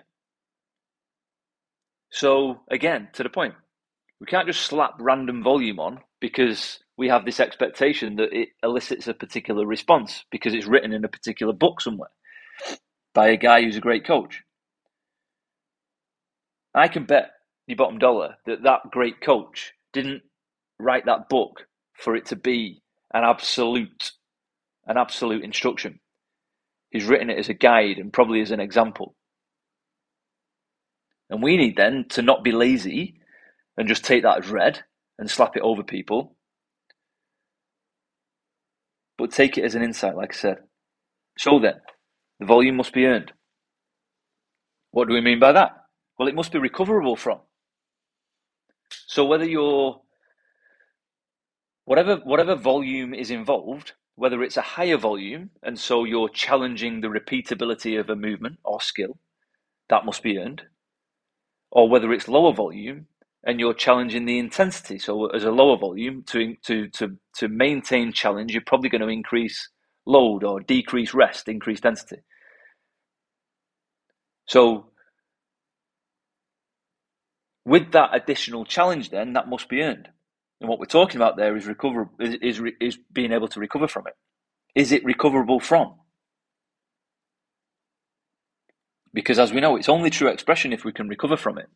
So, 2.12 2.60
again, 2.69 3.08
to 3.13 3.24
the 3.24 3.29
point, 3.29 3.53
we 4.19 4.27
can't 4.27 4.48
just 4.48 4.63
slap 4.63 4.96
random 5.00 5.43
volume 5.43 5.79
on 5.79 6.01
because 6.19 6.79
we 6.98 7.08
have 7.08 7.24
this 7.24 7.39
expectation 7.39 8.17
that 8.17 8.34
it 8.34 8.50
elicits 8.63 9.08
a 9.08 9.13
particular 9.13 9.65
response 9.65 10.25
because 10.29 10.53
it's 10.53 10.67
written 10.67 10.91
in 10.91 11.05
a 11.05 11.10
particular 11.10 11.53
book 11.53 11.79
somewhere 11.79 12.10
by 13.19 13.31
a 13.31 13.35
guy 13.35 13.61
who's 13.61 13.75
a 13.75 13.81
great 13.81 14.07
coach. 14.07 14.43
I 16.73 16.88
can 16.88 17.03
bet 17.03 17.31
your 17.67 17.75
bottom 17.75 17.99
dollar 17.99 18.38
that 18.45 18.63
that 18.63 18.91
great 18.91 19.19
coach 19.19 19.73
didn't 19.91 20.21
write 20.79 21.05
that 21.05 21.27
book 21.27 21.65
for 21.95 22.15
it 22.15 22.27
to 22.27 22.38
be 22.38 22.81
an 23.13 23.25
absolute 23.25 24.13
an 24.88 24.95
absolute 24.95 25.43
instruction. 25.43 25.99
He's 26.91 27.03
written 27.03 27.29
it 27.29 27.38
as 27.38 27.49
a 27.49 27.53
guide 27.53 27.97
and 27.97 28.13
probably 28.13 28.39
as 28.39 28.51
an 28.51 28.61
example. 28.61 29.17
And 31.29 31.43
we 31.43 31.57
need 31.57 31.75
then 31.75 32.05
to 32.11 32.21
not 32.21 32.45
be 32.45 32.53
lazy 32.53 33.19
and 33.75 33.89
just 33.89 34.05
take 34.05 34.23
that 34.23 34.45
as 34.45 34.49
read 34.49 34.81
and 35.17 35.29
slap 35.29 35.57
it 35.57 35.61
over 35.61 35.83
people, 35.83 36.38
but 39.17 39.33
take 39.33 39.57
it 39.57 39.65
as 39.65 39.75
an 39.75 39.83
insight, 39.83 40.15
like 40.15 40.33
I 40.33 40.38
said. 40.38 40.57
So 41.38 41.59
then, 41.59 41.81
the 42.39 42.46
volume 42.46 42.77
must 42.77 42.93
be 42.93 43.05
earned. 43.05 43.34
What 44.91 45.08
do 45.08 45.13
we 45.13 45.22
mean 45.22 45.39
by 45.39 45.51
that? 45.51 45.72
Well, 46.17 46.27
it 46.27 46.36
must 46.36 46.51
be 46.51 46.60
recoverable 46.60 47.15
from. 47.15 47.39
So 49.08 49.25
whether 49.25 49.46
you're 49.46 50.01
whatever 51.86 52.17
whatever 52.17 52.55
volume 52.55 53.13
is 53.13 53.31
involved, 53.31 53.93
whether 54.15 54.43
it's 54.43 54.58
a 54.58 54.62
higher 54.62 54.98
volume 54.98 55.51
and 55.63 55.79
so 55.79 56.03
you're 56.03 56.29
challenging 56.29 57.01
the 57.01 57.08
repeatability 57.08 58.00
of 58.00 58.10
a 58.10 58.15
movement 58.15 58.60
or 58.63 58.81
skill, 58.81 59.19
that 59.89 60.05
must 60.05 60.24
be 60.24 60.38
earned, 60.38 60.63
or 61.72 61.89
whether 61.89 62.12
it's 62.13 62.27
lower 62.27 62.53
volume 62.53 63.08
and 63.46 63.60
you're 63.60 63.74
challenging 63.74 64.25
the 64.25 64.39
intensity. 64.39 65.00
So 65.00 65.27
as 65.27 65.43
a 65.43 65.51
lower 65.51 65.77
volume 65.77 66.24
to 66.27 66.55
to 66.65 66.88
to 66.89 67.17
to 67.38 67.48
maintain 67.48 68.13
challenge, 68.13 68.53
you're 68.53 68.63
probably 68.65 68.89
going 68.89 69.01
to 69.01 69.08
increase 69.08 69.69
load 70.05 70.43
or 70.43 70.60
decrease 70.62 71.13
rest, 71.13 71.48
increase 71.48 71.81
density. 71.81 72.17
So 74.50 74.88
with 77.65 77.91
that 77.91 78.10
additional 78.13 78.65
challenge, 78.65 79.12
then 79.12 79.34
that 79.34 79.48
must 79.48 79.70
be 79.70 79.82
earned. 79.82 80.10
And 80.60 80.70
what 80.70 80.79
we're 80.79 80.86
talking 80.86 81.18
about 81.18 81.38
there 81.38 81.56
is 81.56 81.68
recover 81.68 82.10
is, 82.20 82.36
is, 82.41 82.62
is 82.82 82.98
being 83.13 83.32
able 83.32 83.48
to 83.50 83.60
recover 83.60 83.88
from 83.88 84.08
it. 84.08 84.13
Is 84.75 84.91
it 84.91 85.06
recoverable 85.06 85.60
from? 85.60 85.96
Because 89.13 89.39
as 89.39 89.53
we 89.53 89.62
know, 89.62 89.75
it's 89.75 89.89
only 89.89 90.10
true 90.10 90.29
expression 90.29 90.74
if 90.74 90.84
we 90.84 90.94
can 90.94 91.08
recover 91.08 91.38
from 91.38 91.60
it. 91.60 91.68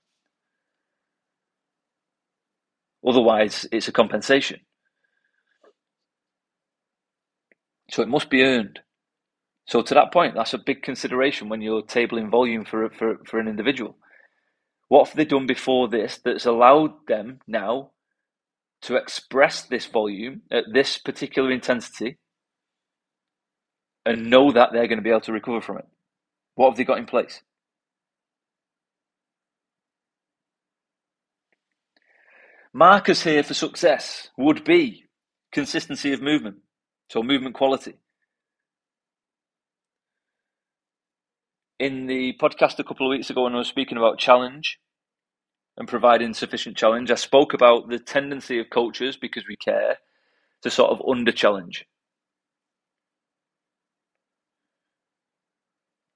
Otherwise, 3.06 3.68
it's 3.72 3.88
a 3.88 3.92
compensation. 3.92 4.62
So 7.92 8.01
it 8.01 8.10
must 8.10 8.30
be 8.30 8.44
earned. 8.44 8.80
So 9.65 9.82
to 9.82 9.93
that 9.93 10.12
point, 10.12 10.36
that's 10.36 10.53
a 10.53 10.58
big 10.58 10.84
consideration 10.84 11.50
when 11.50 11.62
you're 11.62 11.84
tabling 11.84 12.29
volume 12.29 12.65
for, 12.65 12.89
for, 12.89 13.20
for 13.25 13.39
an 13.39 13.48
individual. 13.48 13.96
What 14.89 15.08
have 15.08 15.15
they 15.15 15.25
done 15.25 15.48
before 15.48 15.88
this 15.88 16.20
that's 16.24 16.46
allowed 16.46 17.08
them 17.08 17.39
now 17.48 17.91
to 18.84 18.96
express 18.96 19.62
this 19.63 19.86
volume 19.86 20.41
at 20.51 20.65
this 20.74 20.98
particular 20.98 21.51
intensity 21.51 22.17
and 24.05 24.29
know 24.29 24.51
that 24.51 24.70
they're 24.74 24.88
going 24.88 24.98
to 24.98 25.03
be 25.03 25.10
able 25.10 25.22
to 25.22 25.34
recover 25.34 25.62
from 25.62 25.77
it? 25.77 25.86
What 26.55 26.70
have 26.70 26.77
they 26.77 26.84
got 26.84 27.00
in 27.00 27.05
place? 27.05 27.41
Markers 32.74 33.24
here 33.24 33.43
for 33.43 33.53
success 33.53 34.29
would 34.38 34.63
be 34.63 35.05
consistency 35.51 36.12
of 36.12 36.22
movement, 36.22 36.58
so 37.10 37.24
movement 37.24 37.55
quality. 37.55 37.93
In 41.80 42.08
the 42.08 42.34
podcast 42.39 42.80
a 42.80 42.84
couple 42.84 43.06
of 43.08 43.10
weeks 43.10 43.30
ago, 43.30 43.44
when 43.44 43.56
I 43.56 43.58
was 43.58 43.68
speaking 43.68 43.98
about 43.98 44.20
challenge, 44.20 44.80
and 45.75 45.88
providing 45.88 46.36
sufficient 46.36 46.77
challenge. 46.77 47.10
I 47.10 47.15
spoke 47.15 47.53
about 47.53 47.89
the 47.89 47.98
tendency 47.98 48.60
of 48.60 48.70
coaches, 48.70 49.18
because 49.18 49.48
we 49.48 49.56
care, 49.56 49.98
to 50.62 50.70
sort 50.70 50.92
of 50.92 51.01
under 51.10 51.32
challenge. 51.32 51.86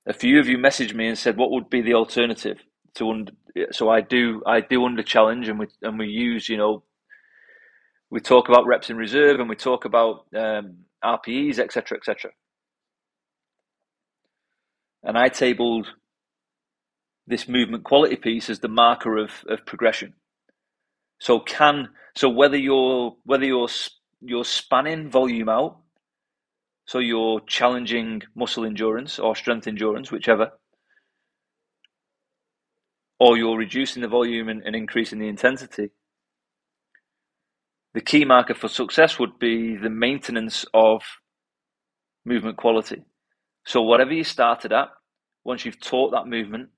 a 0.08 0.14
few 0.14 0.40
of 0.40 0.48
you 0.48 0.58
messaged 0.58 0.94
me 0.94 1.08
and 1.08 1.18
said, 1.18 1.38
"What 1.38 1.52
would 1.52 1.70
be 1.70 1.82
the 1.82 1.94
alternative 1.94 2.64
to 2.96 3.10
under?" 3.12 3.34
So 3.72 3.90
I 3.90 4.02
do, 4.02 4.42
I 4.46 4.62
do 4.62 4.86
under 4.86 5.04
challenge, 5.04 5.50
and 5.50 5.60
we 5.60 5.68
and 5.82 6.00
we 6.00 6.08
use, 6.08 6.50
you 6.50 6.58
know, 6.58 6.84
we 8.10 8.22
talk 8.22 8.48
about 8.50 8.66
reps 8.66 8.90
in 8.90 8.98
reserve, 8.98 9.40
and 9.40 9.50
we 9.50 9.56
talk 9.56 9.86
about 9.86 10.26
um, 10.36 10.78
RPEs, 11.04 11.60
etc., 11.60 11.98
etc. 11.98 12.32
And 15.04 15.18
I 15.18 15.30
tabled 15.30 15.88
this 17.27 17.48
movement 17.48 17.84
quality 17.84 18.16
piece 18.16 18.50
as 18.50 18.60
the 18.60 18.68
marker 18.68 19.18
of, 19.18 19.32
of 19.48 19.66
progression. 19.66 20.13
So 21.20 21.39
can 21.39 21.89
so 22.16 22.30
whether 22.30 22.58
you're 22.58 23.16
whether 23.24 23.46
you're 23.46 23.68
you're 24.22 24.46
spanning 24.46 25.10
volume 25.10 25.50
out, 25.50 25.77
so 26.86 27.00
you're 27.00 27.42
challenging 27.42 28.24
muscle 28.36 28.66
endurance 28.66 29.20
or 29.20 29.36
strength 29.36 29.68
endurance, 29.68 30.12
whichever, 30.12 30.51
or 33.20 33.38
you're 33.38 33.58
reducing 33.58 34.01
the 34.01 34.08
volume 34.08 34.50
and, 34.50 34.63
and 34.63 34.75
increasing 34.75 35.20
the 35.20 35.27
intensity. 35.27 35.92
The 37.94 38.01
key 38.01 38.25
marker 38.25 38.54
for 38.54 38.68
success 38.68 39.20
would 39.20 39.39
be 39.39 39.75
the 39.75 39.89
maintenance 39.89 40.66
of 40.74 41.01
movement 42.25 42.58
quality. 42.58 43.04
So 43.67 43.81
whatever 43.81 44.13
you 44.13 44.24
started 44.24 44.71
at, 44.71 44.88
once 45.43 45.65
you've 45.65 45.81
taught 45.81 46.12
that 46.12 46.25
movement 46.25 46.69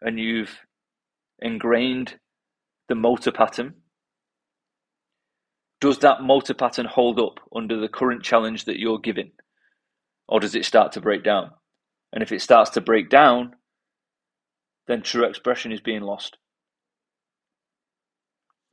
and 0.00 0.18
you've 0.18 0.50
ingrained 1.38 2.18
the 2.88 2.96
motor 2.96 3.30
pattern, 3.30 3.74
does 5.80 5.98
that 5.98 6.20
motor 6.20 6.54
pattern 6.54 6.86
hold 6.86 7.20
up 7.20 7.38
under 7.54 7.78
the 7.78 7.88
current 7.88 8.24
challenge 8.24 8.64
that 8.64 8.80
you're 8.80 8.98
giving? 8.98 9.30
Or 10.26 10.40
does 10.40 10.56
it 10.56 10.64
start 10.64 10.90
to 10.92 11.00
break 11.00 11.22
down? 11.22 11.52
And 12.12 12.20
if 12.20 12.32
it 12.32 12.42
starts 12.42 12.70
to 12.70 12.80
break 12.80 13.10
down, 13.10 13.54
then 14.88 15.02
true 15.02 15.24
expression 15.24 15.70
is 15.70 15.80
being 15.80 16.02
lost. 16.02 16.36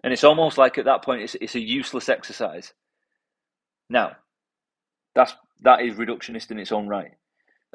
And 0.04 0.12
it's 0.12 0.24
almost 0.24 0.58
like 0.58 0.80
at 0.80 0.86
that 0.86 1.04
point 1.04 1.22
it's, 1.22 1.36
it's 1.40 1.54
a 1.54 1.60
useless 1.60 2.10
exercise. 2.10 2.74
Now, 3.88 4.14
that's 5.14 5.36
that 5.62 5.82
is 5.82 5.94
reductionist 5.94 6.50
in 6.50 6.58
its 6.58 6.72
own 6.72 6.88
right. 6.88 7.12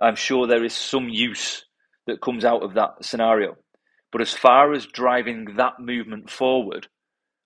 I'm 0.00 0.16
sure 0.16 0.46
there 0.46 0.64
is 0.64 0.74
some 0.74 1.08
use 1.08 1.64
that 2.06 2.22
comes 2.22 2.44
out 2.44 2.62
of 2.62 2.74
that 2.74 3.04
scenario. 3.04 3.56
But 4.12 4.22
as 4.22 4.32
far 4.32 4.72
as 4.72 4.86
driving 4.86 5.56
that 5.56 5.74
movement 5.78 6.30
forward 6.30 6.88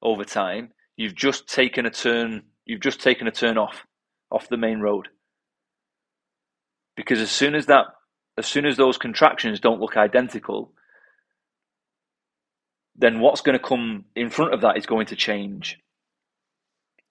over 0.02 0.25
time, 0.25 0.70
you've 0.96 1.14
just 1.14 1.49
taken 1.49 1.84
a 1.87 1.90
turn. 1.90 2.44
You've 2.64 2.80
just 2.80 3.00
taken 3.00 3.26
a 3.26 3.32
turn 3.32 3.58
off 3.58 3.84
off 4.30 4.49
the 4.49 4.56
main 4.56 4.80
road. 4.80 5.08
Because 6.96 7.20
as 7.20 7.30
soon 7.30 7.54
as 7.54 7.66
that, 7.66 7.87
as 8.38 8.46
soon 8.46 8.64
as 8.64 8.76
those 8.76 8.99
contractions 8.99 9.61
don't 9.61 9.80
look 9.80 9.96
identical, 9.96 10.73
then 12.96 13.20
what's 13.20 13.40
going 13.40 13.58
to 13.58 13.64
come 13.64 14.04
in 14.14 14.30
front 14.30 14.54
of 14.54 14.61
that 14.62 14.78
is 14.78 14.87
going 14.87 15.06
to 15.06 15.16
change. 15.16 15.78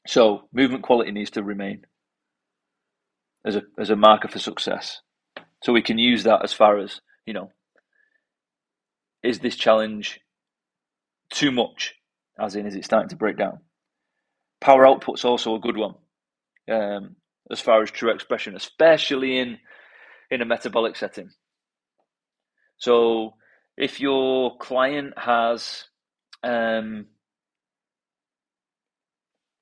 So 0.08 0.48
movement 0.54 0.84
quality 0.84 1.12
needs 1.12 1.32
to 1.32 1.44
remain 1.44 1.86
as 3.46 3.56
a 3.56 3.64
as 3.78 3.90
a 3.90 3.96
marker 3.96 4.28
for 4.28 4.40
success. 4.40 5.02
So 5.64 5.72
we 5.72 5.82
can 5.82 5.98
use 5.98 6.24
that 6.24 6.44
as 6.44 6.54
far 6.54 6.78
as 6.78 7.00
you 7.26 7.34
know. 7.34 7.50
Is 9.24 9.40
this 9.40 9.56
challenge 9.56 10.20
too 11.32 11.52
much? 11.52 11.96
As 12.38 12.56
in, 12.56 12.68
is 12.68 12.76
it 12.76 12.84
starting 12.84 13.10
to 13.10 13.16
break 13.16 13.38
down? 13.38 13.60
Power 14.60 14.86
output's 14.86 15.24
also 15.24 15.56
a 15.56 15.60
good 15.60 15.78
one, 15.78 15.96
um, 16.70 17.16
as 17.50 17.62
far 17.62 17.82
as 17.82 17.92
true 17.92 18.12
expression, 18.12 18.56
especially 18.56 19.40
in 19.40 19.58
in 20.30 20.42
a 20.42 20.46
metabolic 20.46 20.98
setting. 20.98 21.30
So 22.78 23.36
if 23.78 24.02
your 24.02 24.58
client 24.58 25.14
has 25.18 25.86
um, 26.44 27.06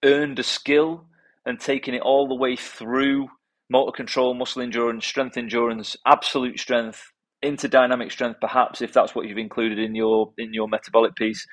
earned 0.03 0.39
a 0.39 0.43
skill 0.43 1.05
and 1.45 1.59
taken 1.59 1.93
it 1.93 2.01
all 2.01 2.27
the 2.27 2.35
way 2.35 2.55
through 2.55 3.29
motor 3.71 3.93
control, 3.93 4.33
muscle 4.35 4.61
endurance, 4.61 5.05
strength 5.05 5.37
endurance, 5.37 5.97
absolute 6.05 6.59
strength, 6.59 7.01
into 7.41 7.67
dynamic 7.67 8.11
strength, 8.11 8.39
perhaps 8.39 8.81
if 8.81 8.93
that's 8.93 9.15
what 9.15 9.27
you've 9.27 9.37
included 9.37 9.79
in 9.79 9.95
your 9.95 10.31
in 10.37 10.53
your 10.53 10.67
metabolic 10.67 11.15
piece, 11.15 11.45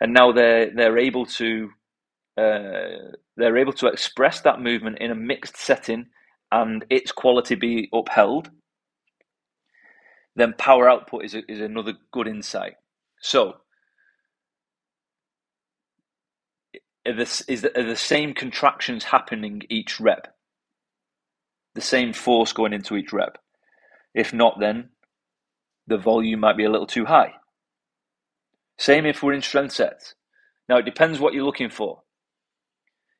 and 0.00 0.12
now 0.12 0.32
they're 0.32 0.74
they're 0.74 0.98
able 0.98 1.26
to 1.26 1.68
uh, 2.38 3.12
they're 3.36 3.58
able 3.58 3.74
to 3.74 3.86
express 3.86 4.40
that 4.42 4.60
movement 4.60 4.98
in 4.98 5.10
a 5.10 5.14
mixed 5.14 5.56
setting 5.56 6.06
and 6.52 6.84
its 6.90 7.12
quality 7.12 7.54
be 7.54 7.88
upheld 7.94 8.50
then 10.36 10.54
power 10.58 10.88
output 10.88 11.24
is, 11.24 11.34
a, 11.34 11.50
is 11.50 11.60
another 11.60 11.94
good 12.12 12.28
insight. 12.28 12.74
So, 13.20 13.54
the, 17.04 17.44
is 17.48 17.62
the, 17.62 17.78
are 17.78 17.84
the 17.84 17.96
same 17.96 18.34
contractions 18.34 19.04
happening 19.04 19.62
each 19.70 19.98
rep? 19.98 20.35
The 21.76 21.82
same 21.82 22.14
force 22.14 22.54
going 22.54 22.72
into 22.72 22.96
each 22.96 23.12
rep? 23.12 23.36
If 24.14 24.32
not, 24.32 24.58
then 24.58 24.88
the 25.86 25.98
volume 25.98 26.40
might 26.40 26.56
be 26.56 26.64
a 26.64 26.70
little 26.70 26.86
too 26.86 27.04
high. 27.04 27.34
Same 28.78 29.04
if 29.04 29.22
we're 29.22 29.34
in 29.34 29.42
strength 29.42 29.74
sets. 29.74 30.14
Now, 30.70 30.78
it 30.78 30.86
depends 30.86 31.20
what 31.20 31.34
you're 31.34 31.44
looking 31.44 31.68
for. 31.68 32.02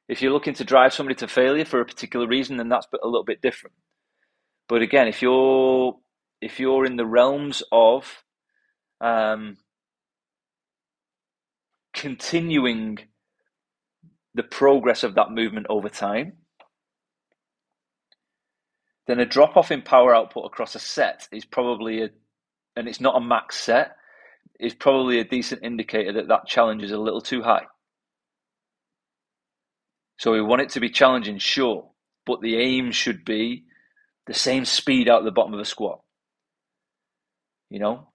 If 0.08 0.22
you're 0.22 0.32
looking 0.32 0.54
to 0.54 0.64
drive 0.64 0.94
somebody 0.94 1.16
to 1.16 1.28
failure 1.28 1.66
for 1.66 1.80
a 1.80 1.84
particular 1.84 2.26
reason, 2.26 2.56
then 2.56 2.70
that's 2.70 2.86
a 2.90 3.06
little 3.06 3.24
bit 3.24 3.42
different. 3.42 3.76
But 4.68 4.80
again, 4.80 5.06
if 5.06 5.20
you're 5.20 5.96
if 6.40 6.58
you're 6.58 6.86
in 6.86 6.96
the 6.96 7.06
realms 7.06 7.62
of 7.70 8.24
um, 9.02 9.58
continuing 11.92 13.00
the 14.34 14.42
progress 14.42 15.02
of 15.02 15.14
that 15.16 15.30
movement 15.30 15.66
over 15.68 15.90
time, 15.90 16.34
then 19.06 19.20
a 19.20 19.26
drop 19.26 19.56
off 19.56 19.70
in 19.70 19.82
power 19.82 20.14
output 20.14 20.46
across 20.46 20.74
a 20.74 20.78
set 20.78 21.28
is 21.32 21.44
probably 21.44 22.02
a, 22.02 22.10
and 22.74 22.88
it's 22.88 23.00
not 23.00 23.16
a 23.16 23.24
max 23.24 23.56
set, 23.58 23.96
is 24.58 24.74
probably 24.74 25.20
a 25.20 25.24
decent 25.24 25.62
indicator 25.62 26.12
that 26.14 26.28
that 26.28 26.46
challenge 26.46 26.82
is 26.82 26.92
a 26.92 26.98
little 26.98 27.20
too 27.20 27.42
high. 27.42 27.64
So 30.18 30.32
we 30.32 30.40
want 30.42 30.62
it 30.62 30.70
to 30.70 30.80
be 30.80 30.88
challenging, 30.88 31.38
sure, 31.38 31.90
but 32.24 32.40
the 32.40 32.56
aim 32.56 32.90
should 32.90 33.24
be 33.24 33.64
the 34.26 34.34
same 34.34 34.64
speed 34.64 35.08
out 35.08 35.20
of 35.20 35.24
the 35.24 35.30
bottom 35.30 35.54
of 35.54 35.60
a 35.60 35.64
squat. 35.64 36.00
You 37.70 37.80
know, 37.80 38.08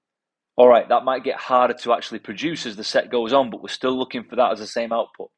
all 0.58 0.68
right, 0.68 0.88
that 0.90 1.04
might 1.04 1.24
get 1.24 1.38
harder 1.38 1.74
to 1.74 1.94
actually 1.94 2.20
produce 2.20 2.66
as 2.66 2.76
the 2.76 2.84
set 2.84 3.12
goes 3.12 3.34
on, 3.34 3.50
but 3.50 3.62
we're 3.62 3.70
still 3.70 3.98
looking 3.98 4.24
for 4.24 4.36
that 4.38 4.52
as 4.52 4.60
the 4.60 4.68
same 4.68 4.92
output. 4.92 5.30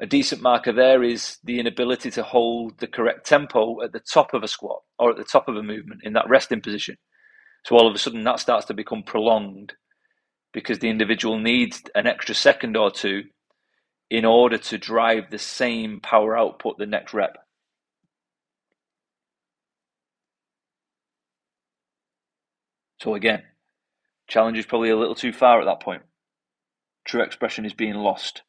A 0.00 0.06
decent 0.06 0.40
marker 0.42 0.72
there 0.72 1.02
is 1.02 1.38
the 1.42 1.58
inability 1.58 2.10
to 2.12 2.22
hold 2.22 2.78
the 2.78 2.86
correct 2.86 3.26
tempo 3.26 3.82
at 3.82 3.92
the 3.92 4.00
top 4.00 4.32
of 4.32 4.44
a 4.44 4.48
squat 4.48 4.82
or 4.98 5.10
at 5.10 5.16
the 5.16 5.24
top 5.24 5.48
of 5.48 5.56
a 5.56 5.62
movement 5.62 6.02
in 6.04 6.12
that 6.12 6.28
resting 6.28 6.60
position. 6.60 6.96
So 7.64 7.76
all 7.76 7.88
of 7.88 7.94
a 7.94 7.98
sudden 7.98 8.22
that 8.24 8.38
starts 8.38 8.66
to 8.66 8.74
become 8.74 9.02
prolonged 9.02 9.72
because 10.52 10.78
the 10.78 10.88
individual 10.88 11.38
needs 11.38 11.82
an 11.94 12.06
extra 12.06 12.34
second 12.34 12.76
or 12.76 12.90
two 12.90 13.24
in 14.08 14.24
order 14.24 14.56
to 14.56 14.78
drive 14.78 15.30
the 15.30 15.38
same 15.38 16.00
power 16.00 16.38
output 16.38 16.78
the 16.78 16.86
next 16.86 17.12
rep. 17.12 17.36
So 23.00 23.14
again, 23.14 23.42
challenge 24.28 24.58
is 24.58 24.66
probably 24.66 24.90
a 24.90 24.96
little 24.96 25.14
too 25.14 25.32
far 25.32 25.60
at 25.60 25.66
that 25.66 25.80
point. 25.80 26.02
True 27.04 27.22
expression 27.22 27.64
is 27.64 27.74
being 27.74 27.94
lost. 27.94 28.42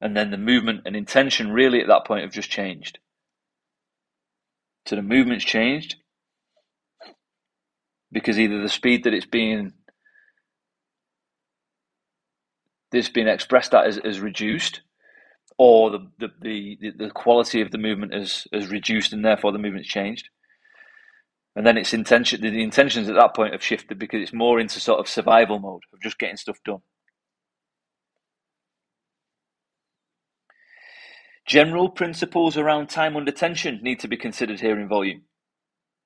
And 0.00 0.16
then 0.16 0.30
the 0.30 0.38
movement 0.38 0.82
and 0.86 0.96
intention 0.96 1.52
really 1.52 1.80
at 1.80 1.88
that 1.88 2.06
point 2.06 2.22
have 2.22 2.32
just 2.32 2.50
changed. 2.50 2.98
So 4.86 4.96
the 4.96 5.02
movement's 5.02 5.44
changed 5.44 5.96
because 8.10 8.38
either 8.38 8.60
the 8.60 8.68
speed 8.68 9.04
that 9.04 9.14
it's 9.14 9.26
being 9.26 9.72
this 12.90 13.08
being 13.08 13.28
expressed 13.28 13.72
at 13.72 13.86
is, 13.86 13.98
is 13.98 14.20
reduced 14.20 14.80
or 15.58 15.90
the, 15.90 16.10
the, 16.18 16.28
the, 16.40 16.90
the 16.96 17.10
quality 17.10 17.60
of 17.60 17.70
the 17.70 17.78
movement 17.78 18.14
is, 18.14 18.46
is 18.52 18.68
reduced 18.68 19.12
and 19.12 19.24
therefore 19.24 19.52
the 19.52 19.58
movement's 19.58 19.88
changed 19.88 20.28
and 21.54 21.64
then 21.66 21.76
its 21.76 21.92
intention 21.92 22.40
the 22.40 22.62
intentions 22.62 23.08
at 23.08 23.14
that 23.14 23.34
point 23.34 23.52
have 23.52 23.62
shifted 23.62 23.98
because 23.98 24.20
it's 24.22 24.32
more 24.32 24.58
into 24.58 24.80
sort 24.80 24.98
of 24.98 25.06
survival 25.06 25.60
mode 25.60 25.82
of 25.92 26.00
just 26.00 26.18
getting 26.18 26.36
stuff 26.36 26.58
done 26.64 26.80
general 31.46 31.88
principles 31.90 32.56
around 32.56 32.88
time 32.88 33.16
under 33.16 33.32
tension 33.32 33.80
need 33.82 34.00
to 34.00 34.08
be 34.08 34.16
considered 34.16 34.60
here 34.60 34.78
in 34.80 34.88
volume 34.88 35.22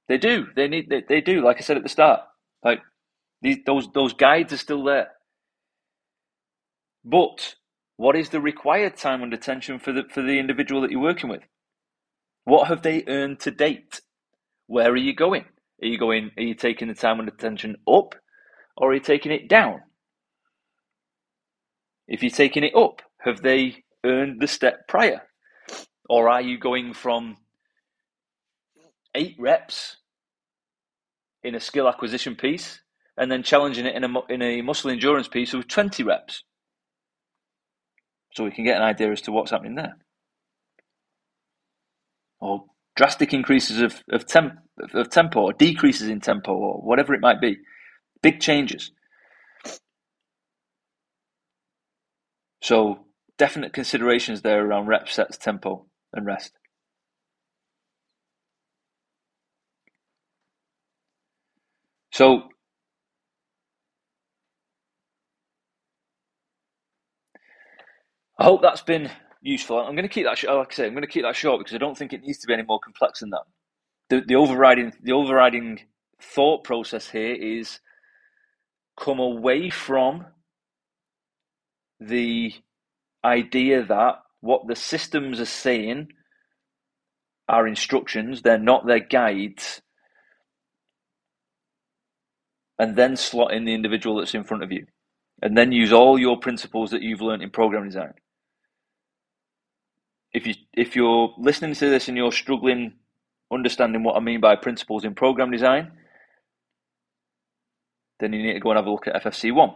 they 0.09 0.18
do 0.18 0.47
they 0.57 0.68
need 0.68 0.88
they, 0.90 1.03
they 1.09 1.20
do 1.20 1.42
like 1.44 1.59
i 1.59 1.61
said 1.61 1.77
at 1.77 1.83
the 1.85 1.88
start 1.90 2.20
like 2.64 2.81
these 3.42 3.59
those 3.66 3.88
those 3.94 4.14
guides 4.14 4.53
are 4.53 4.59
still 4.59 4.85
there 4.85 5.09
but 7.05 7.57
what 7.97 8.16
is 8.16 8.31
the 8.31 8.40
required 8.40 8.97
time 8.97 9.23
under 9.23 9.37
tension 9.38 9.79
for 9.79 9.92
the 9.92 10.05
for 10.11 10.23
the 10.23 10.38
individual 10.38 10.81
that 10.83 10.90
you're 10.90 11.01
working 11.01 11.31
with 11.31 11.42
What 12.44 12.68
have 12.68 12.83
they 12.83 13.05
earned 13.07 13.40
to 13.40 13.51
date? 13.53 14.01
Where 14.68 14.90
are 14.90 14.97
you 14.97 15.14
going? 15.14 15.47
Are 15.83 15.87
you 15.88 15.99
going? 15.99 16.33
Are 16.38 16.42
you 16.44 16.55
taking 16.55 16.88
the 16.88 16.94
time 16.94 17.20
under 17.20 17.33
tension 17.33 17.77
up, 17.88 18.14
or 18.77 18.90
are 18.90 18.94
you 18.94 19.01
taking 19.01 19.33
it 19.33 19.49
down? 19.49 19.83
If 22.09 22.23
you're 22.23 22.31
taking 22.33 22.64
it 22.64 22.77
up, 22.77 23.03
have 23.20 23.42
they 23.42 23.84
earned 24.05 24.40
the 24.40 24.47
step 24.47 24.87
prior, 24.88 25.23
or 26.09 26.29
are 26.29 26.43
you 26.43 26.59
going 26.59 26.93
from 26.95 27.37
eight 29.14 29.37
reps 29.38 29.97
in 31.43 31.55
a 31.55 31.61
skill 31.61 31.88
acquisition 31.88 32.37
piece 32.37 32.81
and 33.17 33.31
then 33.31 33.43
challenging 33.43 33.87
it 33.87 33.95
in 33.95 34.05
a 34.05 34.21
in 34.29 34.43
a 34.43 34.62
muscle 34.62 34.90
endurance 34.90 35.29
piece 35.29 35.53
with 35.53 35.69
twenty 35.69 36.03
reps? 36.03 36.45
So 38.35 38.45
we 38.45 38.51
can 38.51 38.64
get 38.64 38.77
an 38.77 38.83
idea 38.83 39.12
as 39.12 39.21
to 39.23 39.33
what's 39.33 39.53
happening 39.53 39.77
there, 39.77 39.97
or 42.40 42.64
drastic 42.97 43.33
increases 43.33 43.81
of 43.81 44.03
of, 44.11 44.27
temp, 44.27 44.55
of 44.93 45.11
tempo, 45.11 45.40
or 45.43 45.53
decreases 45.53 46.09
in 46.09 46.21
tempo, 46.21 46.53
or 46.53 46.81
whatever 46.83 47.14
it 47.14 47.21
might 47.21 47.40
be, 47.40 47.59
big 48.23 48.40
changes. 48.40 48.90
So 52.62 53.04
definite 53.38 53.73
considerations 53.73 54.42
there 54.42 54.64
around 54.64 54.87
rep 54.87 55.09
sets, 55.09 55.38
tempo, 55.38 55.87
and 56.12 56.27
rest. 56.27 56.53
So 62.12 62.44
I 68.38 68.44
hope 68.44 68.62
that's 68.62 68.83
been 68.83 69.11
useful. 69.42 69.79
I'm 69.79 69.94
going 69.94 70.03
to 70.05 70.09
keep 70.09 70.27
that, 70.27 70.42
like 70.44 70.73
I 70.73 70.75
say, 70.75 70.87
I'm 70.87 70.92
going 70.92 71.03
to 71.03 71.09
keep 71.09 71.25
that 71.25 71.37
short 71.37 71.61
because 71.61 71.75
I 71.75 71.79
don't 71.79 71.97
think 71.99 72.12
it 72.12 72.23
needs 72.23 72.38
to 72.38 72.47
be 72.47 72.55
any 72.55 72.62
more 72.64 72.81
complex 72.81 73.20
than 73.20 73.31
that. 73.31 73.44
The, 74.11 74.23
the 74.27 74.37
overriding, 74.37 74.92
the 75.03 75.12
overriding 75.12 75.81
thought 76.20 76.64
process 76.64 77.09
here 77.11 77.35
is 77.35 77.81
come 78.99 79.18
away 79.18 79.70
from 79.70 80.27
the 82.01 82.53
idea 83.24 83.84
that 83.84 84.16
what 84.40 84.66
the 84.66 84.76
systems 84.76 85.40
are 85.40 85.46
saying 85.46 86.08
are 87.48 87.66
instructions, 87.66 88.42
they're 88.42 88.58
not 88.58 88.87
their 88.87 89.00
guides, 89.00 89.82
and 92.78 92.96
then 92.96 93.16
slot 93.16 93.52
in 93.52 93.64
the 93.64 93.74
individual 93.74 94.18
that's 94.18 94.34
in 94.34 94.44
front 94.44 94.62
of 94.62 94.72
you. 94.72 94.87
And 95.42 95.56
then 95.56 95.72
use 95.72 95.92
all 95.92 96.18
your 96.18 96.38
principles 96.38 96.90
that 96.90 97.02
you've 97.02 97.20
learned 97.20 97.42
in 97.42 97.50
program 97.50 97.84
design. 97.84 98.14
If 100.32 100.46
you 100.46 100.54
if 100.72 100.96
you're 100.96 101.32
listening 101.38 101.74
to 101.74 101.90
this 101.90 102.08
and 102.08 102.16
you're 102.16 102.32
struggling 102.32 102.94
understanding 103.52 104.02
what 104.02 104.16
I 104.16 104.20
mean 104.20 104.40
by 104.40 104.56
principles 104.56 105.04
in 105.04 105.14
program 105.14 105.50
design, 105.50 105.92
then 108.20 108.32
you 108.32 108.42
need 108.42 108.54
to 108.54 108.60
go 108.60 108.70
and 108.70 108.78
have 108.78 108.87
a 108.87 108.90
look 108.90 109.06
at 109.06 109.22
FFC1. 109.22 109.74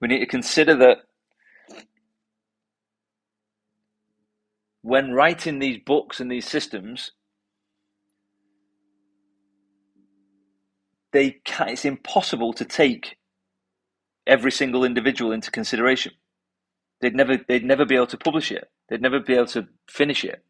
We 0.00 0.08
need 0.08 0.20
to 0.20 0.26
consider 0.26 0.74
that 0.76 0.98
when 4.82 5.12
writing 5.12 5.58
these 5.58 5.78
books 5.84 6.20
and 6.20 6.30
these 6.30 6.46
systems, 6.46 7.12
they 11.12 11.40
can, 11.44 11.70
it's 11.70 11.84
impossible 11.84 12.52
to 12.52 12.64
take 12.64 13.16
every 14.26 14.52
single 14.52 14.84
individual 14.84 15.32
into 15.32 15.50
consideration. 15.50 16.12
They'd 17.00 17.14
never 17.14 17.36
they'd 17.36 17.64
never 17.64 17.84
be 17.84 17.96
able 17.96 18.06
to 18.08 18.18
publish 18.18 18.50
it. 18.50 18.70
They'd 18.88 19.02
never 19.02 19.20
be 19.20 19.34
able 19.34 19.46
to 19.48 19.66
finish 19.88 20.24
it. 20.24 20.42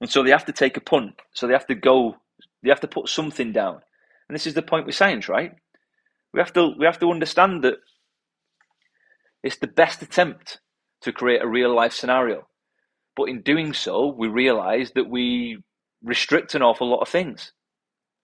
And 0.00 0.10
so 0.10 0.22
they 0.22 0.30
have 0.30 0.44
to 0.46 0.52
take 0.52 0.76
a 0.76 0.80
punt. 0.80 1.14
So 1.34 1.46
they 1.46 1.52
have 1.52 1.66
to 1.66 1.74
go 1.74 2.16
they 2.62 2.68
have 2.68 2.80
to 2.80 2.88
put 2.88 3.08
something 3.08 3.52
down. 3.52 3.80
And 4.28 4.34
this 4.34 4.46
is 4.46 4.54
the 4.54 4.62
point 4.62 4.86
with 4.86 4.94
science, 4.94 5.28
right? 5.28 5.52
We 6.36 6.40
have 6.40 6.52
to 6.52 6.74
we 6.78 6.84
have 6.84 6.98
to 6.98 7.10
understand 7.10 7.64
that 7.64 7.78
it's 9.42 9.56
the 9.56 9.66
best 9.66 10.02
attempt 10.02 10.60
to 11.00 11.10
create 11.10 11.42
a 11.42 11.48
real 11.48 11.74
life 11.74 11.94
scenario. 11.94 12.46
But 13.16 13.30
in 13.30 13.40
doing 13.40 13.72
so, 13.72 14.14
we 14.14 14.28
realize 14.28 14.92
that 14.96 15.08
we 15.08 15.62
restrict 16.02 16.54
an 16.54 16.60
awful 16.60 16.90
lot 16.90 17.00
of 17.00 17.08
things. 17.08 17.52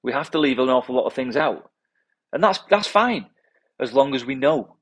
We 0.03 0.13
have 0.13 0.31
to 0.33 0.39
leave 0.39 0.59
an 0.59 0.69
awful 0.69 0.95
lot 0.95 1.07
of 1.07 1.15
things 1.15 1.39
out. 1.39 1.71
And 2.35 2.45
that's 2.45 2.61
that's 2.69 2.87
fine 2.87 3.31
as 3.81 3.95
long 3.95 4.15
as 4.15 4.27
we 4.27 4.35
know. 4.35 4.77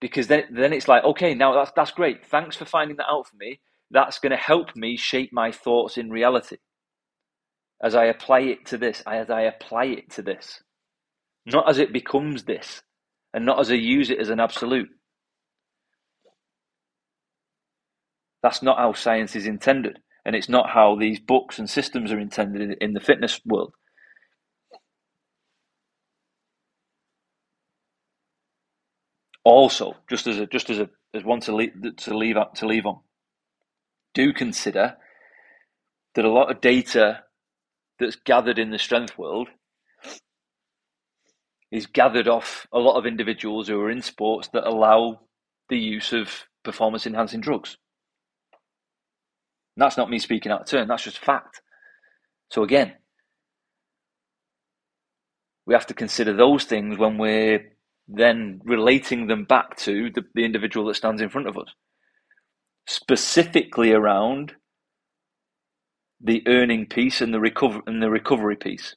Because 0.00 0.28
then 0.28 0.44
then 0.52 0.72
it's 0.72 0.86
like, 0.86 1.02
okay, 1.02 1.34
now 1.34 1.52
that's 1.52 1.72
that's 1.74 1.90
great. 1.90 2.24
Thanks 2.24 2.54
for 2.54 2.64
finding 2.64 2.98
that 2.98 3.10
out 3.10 3.26
for 3.26 3.36
me. 3.36 3.58
That's 3.90 4.20
going 4.20 4.30
to 4.30 4.36
help 4.36 4.76
me 4.76 4.96
shape 4.96 5.32
my 5.32 5.50
thoughts 5.50 5.98
in 5.98 6.10
reality. 6.10 6.58
As 7.82 7.96
I 7.96 8.04
apply 8.04 8.40
it 8.42 8.66
to 8.66 8.78
this, 8.78 9.02
as 9.04 9.30
I 9.30 9.42
apply 9.42 9.86
it 9.86 10.10
to 10.12 10.22
this 10.22 10.62
not 11.54 11.68
as 11.68 11.78
it 11.78 11.92
becomes 11.92 12.44
this, 12.44 12.82
and 13.32 13.46
not 13.46 13.60
as 13.60 13.70
I 13.70 13.74
use 13.74 14.10
it 14.10 14.18
as 14.18 14.30
an 14.30 14.40
absolute. 14.40 14.88
That's 18.42 18.62
not 18.62 18.78
how 18.78 18.92
science 18.92 19.36
is 19.36 19.46
intended, 19.46 19.98
and 20.24 20.36
it's 20.36 20.48
not 20.48 20.70
how 20.70 20.96
these 20.96 21.20
books 21.20 21.58
and 21.58 21.68
systems 21.68 22.12
are 22.12 22.18
intended 22.18 22.76
in 22.80 22.92
the 22.94 23.00
fitness 23.00 23.40
world. 23.44 23.74
Also, 29.44 29.94
just 30.10 30.26
as 30.26 30.38
a 30.38 30.46
just 30.46 30.70
as 30.70 30.78
a 30.80 30.90
as 31.14 31.24
one 31.24 31.40
to 31.40 31.54
leave 31.54 31.72
to 31.98 32.16
leave 32.16 32.36
to 32.56 32.66
leave 32.66 32.86
on, 32.86 33.00
do 34.14 34.32
consider 34.32 34.96
that 36.14 36.24
a 36.24 36.30
lot 36.30 36.50
of 36.50 36.60
data 36.60 37.24
that's 38.00 38.16
gathered 38.16 38.58
in 38.58 38.70
the 38.70 38.78
strength 38.78 39.16
world 39.18 39.48
is 41.70 41.86
gathered 41.86 42.28
off 42.28 42.66
a 42.72 42.78
lot 42.78 42.96
of 42.96 43.06
individuals 43.06 43.68
who 43.68 43.80
are 43.80 43.90
in 43.90 44.02
sports 44.02 44.48
that 44.52 44.66
allow 44.66 45.20
the 45.68 45.78
use 45.78 46.12
of 46.12 46.46
performance 46.62 47.06
enhancing 47.06 47.40
drugs. 47.40 47.76
And 49.76 49.82
that's 49.82 49.96
not 49.96 50.10
me 50.10 50.18
speaking 50.18 50.52
out 50.52 50.62
of 50.62 50.66
turn, 50.66 50.88
that's 50.88 51.04
just 51.04 51.18
fact. 51.18 51.60
So 52.50 52.62
again, 52.62 52.94
we 55.66 55.74
have 55.74 55.86
to 55.86 55.94
consider 55.94 56.32
those 56.32 56.64
things 56.64 56.96
when 56.96 57.18
we're 57.18 57.72
then 58.08 58.60
relating 58.64 59.26
them 59.26 59.44
back 59.44 59.76
to 59.78 60.10
the, 60.10 60.24
the 60.34 60.44
individual 60.44 60.86
that 60.86 60.94
stands 60.94 61.20
in 61.20 61.28
front 61.28 61.48
of 61.48 61.58
us. 61.58 61.74
Specifically 62.86 63.92
around 63.92 64.52
the 66.20 66.42
earning 66.46 66.86
piece 66.86 67.20
and 67.20 67.34
the 67.34 67.40
recover 67.40 67.80
and 67.86 68.00
the 68.00 68.08
recovery 68.08 68.56
piece 68.56 68.94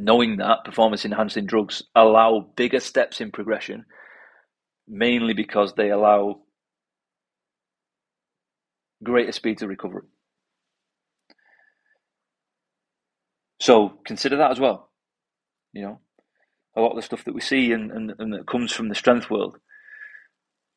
knowing 0.00 0.38
that 0.38 0.64
performance 0.64 1.04
enhancing 1.04 1.44
drugs 1.44 1.82
allow 1.94 2.40
bigger 2.56 2.80
steps 2.80 3.20
in 3.20 3.30
progression, 3.30 3.84
mainly 4.88 5.34
because 5.34 5.74
they 5.74 5.90
allow 5.90 6.40
greater 9.04 9.32
speed 9.32 9.58
to 9.58 9.68
recovery. 9.68 10.04
So 13.60 13.92
consider 14.06 14.38
that 14.38 14.50
as 14.50 14.58
well. 14.58 14.88
You 15.74 15.82
know, 15.82 16.00
a 16.74 16.80
lot 16.80 16.92
of 16.92 16.96
the 16.96 17.02
stuff 17.02 17.24
that 17.24 17.34
we 17.34 17.42
see 17.42 17.72
and, 17.72 17.92
and, 17.92 18.14
and 18.18 18.32
that 18.32 18.46
comes 18.46 18.72
from 18.72 18.88
the 18.88 18.94
strength 18.94 19.28
world 19.28 19.58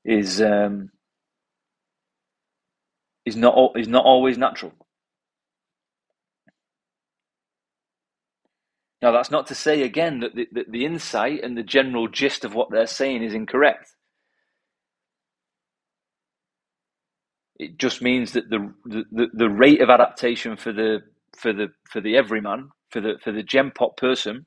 is 0.03 0.41
um, 0.41 0.89
is 3.25 3.37
not 3.37 3.55
is 3.77 3.87
not 3.87 4.03
always 4.03 4.37
natural. 4.37 4.73
Now, 9.03 9.11
that's 9.11 9.29
not 9.31 9.47
to 9.47 9.55
say 9.55 9.81
again 9.81 10.21
that 10.21 10.33
the, 10.33 10.47
that 10.53 10.71
the 10.71 10.85
insight 10.85 11.43
and 11.43 11.57
the 11.57 11.61
general 11.63 12.07
gist 12.07 12.45
of 12.45 12.55
what 12.55 12.71
they're 12.71 12.87
saying 12.87 13.21
is 13.21 13.33
incorrect. 13.33 13.93
It 17.59 17.77
just 17.77 18.01
means 18.01 18.31
that 18.31 18.49
the, 18.49 18.73
the, 18.85 19.27
the 19.33 19.49
rate 19.49 19.81
of 19.81 19.89
adaptation 19.89 20.55
for 20.55 20.71
the 20.71 20.99
for 21.37 21.51
the 21.51 21.67
for 21.91 21.99
the 21.99 22.15
everyman 22.15 22.69
for 22.91 23.01
the 23.01 23.15
for 23.21 23.33
the 23.33 23.43
gem 23.43 23.73
person 23.97 24.45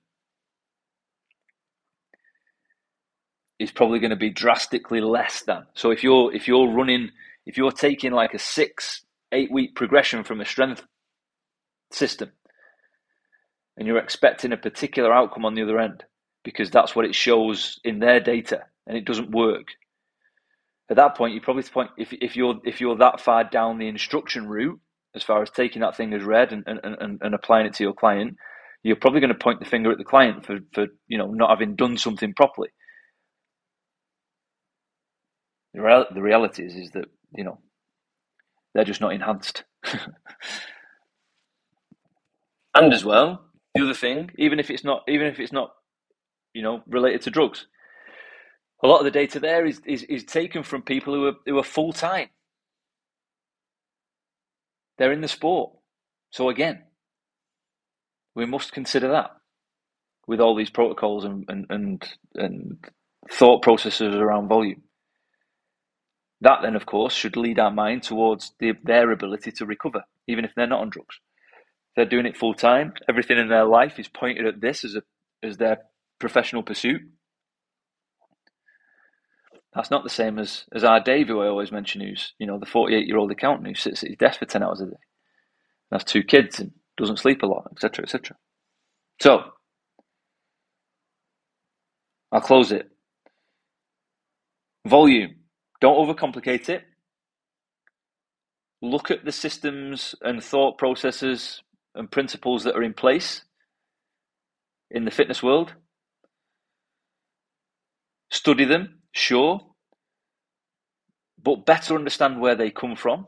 is 3.58 3.70
probably 3.70 3.98
going 3.98 4.10
to 4.10 4.16
be 4.16 4.30
drastically 4.30 5.02
less 5.02 5.42
than. 5.42 5.66
So 5.74 5.90
if 5.90 6.02
you're 6.02 6.34
if 6.34 6.48
you're 6.48 6.72
running 6.72 7.10
if 7.44 7.58
you're 7.58 7.72
taking 7.72 8.12
like 8.12 8.32
a 8.32 8.38
six 8.38 9.04
eight 9.32 9.52
week 9.52 9.74
progression 9.74 10.24
from 10.24 10.40
a 10.40 10.46
strength 10.46 10.82
system 11.92 12.32
and 13.76 13.86
you're 13.86 13.98
expecting 13.98 14.52
a 14.52 14.56
particular 14.56 15.12
outcome 15.12 15.44
on 15.44 15.54
the 15.54 15.62
other 15.62 15.78
end 15.78 16.04
because 16.44 16.70
that's 16.70 16.96
what 16.96 17.04
it 17.04 17.14
shows 17.14 17.80
in 17.84 17.98
their 17.98 18.20
data 18.20 18.64
and 18.86 18.96
it 18.96 19.04
doesn't 19.04 19.30
work 19.30 19.68
at 20.90 20.96
that 20.96 21.16
point 21.16 21.34
you 21.34 21.40
probably 21.40 21.62
point 21.64 21.90
if, 21.98 22.12
if 22.12 22.36
you're 22.36 22.56
if 22.64 22.80
you're 22.80 22.96
that 22.96 23.20
far 23.20 23.44
down 23.44 23.78
the 23.78 23.88
instruction 23.88 24.46
route 24.48 24.80
as 25.14 25.22
far 25.22 25.42
as 25.42 25.50
taking 25.50 25.80
that 25.82 25.96
thing 25.96 26.12
as 26.12 26.22
read 26.22 26.52
and, 26.52 26.64
and, 26.66 26.80
and, 26.84 27.18
and 27.22 27.34
applying 27.34 27.66
it 27.66 27.74
to 27.74 27.84
your 27.84 27.94
client 27.94 28.36
you're 28.82 28.96
probably 28.96 29.20
going 29.20 29.32
to 29.32 29.38
point 29.38 29.58
the 29.58 29.66
finger 29.66 29.90
at 29.90 29.98
the 29.98 30.04
client 30.04 30.46
for, 30.46 30.58
for 30.72 30.86
you 31.08 31.18
know 31.18 31.28
not 31.28 31.50
having 31.50 31.76
done 31.76 31.96
something 31.96 32.34
properly 32.34 32.68
The, 35.76 35.82
real, 35.82 36.06
the 36.12 36.22
reality 36.22 36.64
is, 36.64 36.74
is 36.74 36.90
that 36.92 37.04
you 37.34 37.44
know 37.44 37.58
they're 38.74 38.84
just 38.84 39.02
not 39.02 39.12
enhanced. 39.12 39.64
and 42.74 42.92
as 42.94 43.04
well, 43.04 43.45
the 43.76 43.84
other 43.84 43.94
thing, 43.94 44.30
even 44.38 44.60
if 44.60 44.70
it's 44.70 44.84
not, 44.84 45.02
even 45.08 45.26
if 45.28 45.40
it's 45.40 45.52
not, 45.52 45.72
you 46.54 46.62
know, 46.62 46.82
related 46.88 47.22
to 47.22 47.30
drugs, 47.30 47.66
a 48.82 48.86
lot 48.88 48.98
of 48.98 49.04
the 49.04 49.10
data 49.10 49.40
there 49.40 49.66
is 49.66 49.80
is, 49.86 50.02
is 50.04 50.24
taken 50.24 50.62
from 50.62 50.82
people 50.82 51.14
who 51.14 51.26
are 51.26 51.34
who 51.46 51.58
are 51.58 51.64
full 51.64 51.92
time. 51.92 52.28
They're 54.98 55.12
in 55.12 55.20
the 55.20 55.28
sport, 55.28 55.72
so 56.30 56.48
again, 56.48 56.84
we 58.34 58.46
must 58.46 58.72
consider 58.72 59.08
that 59.08 59.30
with 60.26 60.40
all 60.40 60.56
these 60.56 60.70
protocols 60.70 61.24
and 61.24 61.44
and 61.48 61.66
and, 61.70 62.08
and 62.34 62.78
thought 63.30 63.62
processes 63.62 64.14
around 64.14 64.48
volume. 64.48 64.82
That 66.42 66.60
then, 66.62 66.76
of 66.76 66.86
course, 66.86 67.14
should 67.14 67.36
lead 67.36 67.58
our 67.58 67.70
mind 67.70 68.02
towards 68.02 68.52
the, 68.60 68.74
their 68.84 69.10
ability 69.10 69.52
to 69.52 69.66
recover, 69.66 70.04
even 70.28 70.44
if 70.44 70.52
they're 70.54 70.66
not 70.66 70.80
on 70.82 70.90
drugs. 70.90 71.18
They're 71.96 72.06
doing 72.06 72.26
it 72.26 72.37
full 72.37 72.54
time. 72.54 72.92
Everything 73.09 73.38
in 73.38 73.48
their 73.48 73.64
life 73.64 73.98
is 73.98 74.09
pointed 74.09 74.46
at 74.46 74.61
this 74.61 74.85
as 74.85 74.96
a 74.96 75.02
as 75.42 75.56
their 75.56 75.78
professional 76.20 76.62
pursuit. 76.62 77.02
That's 79.74 79.90
not 79.90 80.04
the 80.04 80.11
same 80.11 80.38
as 80.38 80.64
as 80.74 80.85
our 80.85 81.00
Dave, 81.00 81.28
who 81.28 81.40
I 81.40 81.48
always 81.48 81.72
mention, 81.72 82.00
who's 82.02 82.35
you 82.38 82.46
know 82.46 82.59
the 82.59 82.66
forty 82.66 82.94
eight 82.94 83.06
year 83.06 83.18
old 83.18 83.30
accountant 83.32 83.68
who 83.68 83.74
sits 83.74 84.02
at 84.02 84.11
his 84.11 84.18
desk 84.18 84.38
for 84.38 84.46
ten 84.46 84.62
hours 84.62 84.80
a 84.80 84.87
day, 84.87 84.90
and 85.90 86.00
has 86.00 86.04
two 86.04 86.22
kids 86.22 86.61
and 86.61 86.72
doesn't 86.96 87.18
sleep 87.18 87.42
a 87.42 87.46
lot, 87.46 87.68
etc., 87.72 88.04
etc. 88.04 88.37
So 89.20 89.44
I'll 92.32 92.40
close 92.40 92.72
it. 92.72 92.88
Volume. 94.87 95.37
Don't 95.80 95.96
overcomplicate 95.96 96.68
it. 96.68 96.85
Look 98.82 99.11
at 99.11 99.24
the 99.24 99.32
systems 99.32 100.14
and 100.22 100.42
thought 100.42 100.78
processes 100.78 101.62
and 101.96 102.11
principles 102.11 102.64
that 102.64 102.76
are 102.76 102.82
in 102.82 102.94
place 102.94 103.42
in 104.90 105.04
the 105.04 105.11
fitness 105.11 105.42
world. 105.42 105.74
Study 108.30 108.64
them, 108.64 109.00
sure, 109.12 109.61
but 111.42 111.66
better 111.66 111.94
understand 111.94 112.40
where 112.40 112.54
they 112.54 112.70
come 112.70 112.96
from. 112.96 113.26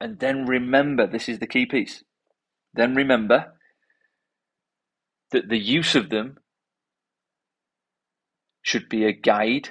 And 0.00 0.18
then 0.18 0.46
remember 0.46 1.06
this 1.06 1.28
is 1.28 1.38
the 1.38 1.46
key 1.46 1.66
piece. 1.66 2.04
Then 2.74 2.94
remember 2.94 3.54
that 5.30 5.48
the 5.48 5.58
use 5.58 5.94
of 5.94 6.10
them 6.10 6.36
should 8.62 8.88
be 8.88 9.04
a 9.04 9.12
guide 9.12 9.70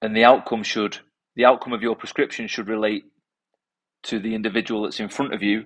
and 0.00 0.16
the 0.16 0.24
outcome 0.24 0.62
should 0.62 0.98
the 1.36 1.44
outcome 1.44 1.72
of 1.72 1.82
your 1.82 1.96
prescription 1.96 2.48
should 2.48 2.68
relate 2.68 3.04
to 4.04 4.18
the 4.20 4.34
individual 4.34 4.82
that's 4.82 5.00
in 5.00 5.08
front 5.08 5.34
of 5.34 5.42
you 5.42 5.64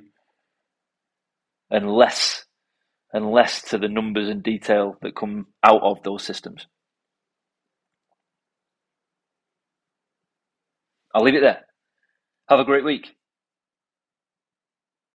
and 1.70 1.90
less 1.90 2.44
and 3.12 3.30
less 3.30 3.62
to 3.62 3.78
the 3.78 3.88
numbers 3.88 4.28
and 4.28 4.42
detail 4.42 4.96
that 5.02 5.16
come 5.16 5.46
out 5.64 5.82
of 5.82 6.02
those 6.02 6.22
systems. 6.24 6.66
I'll 11.14 11.22
leave 11.22 11.36
it 11.36 11.42
there. 11.42 11.60
Have 12.48 12.58
a 12.58 12.64
great 12.64 12.84
week. 12.84 13.06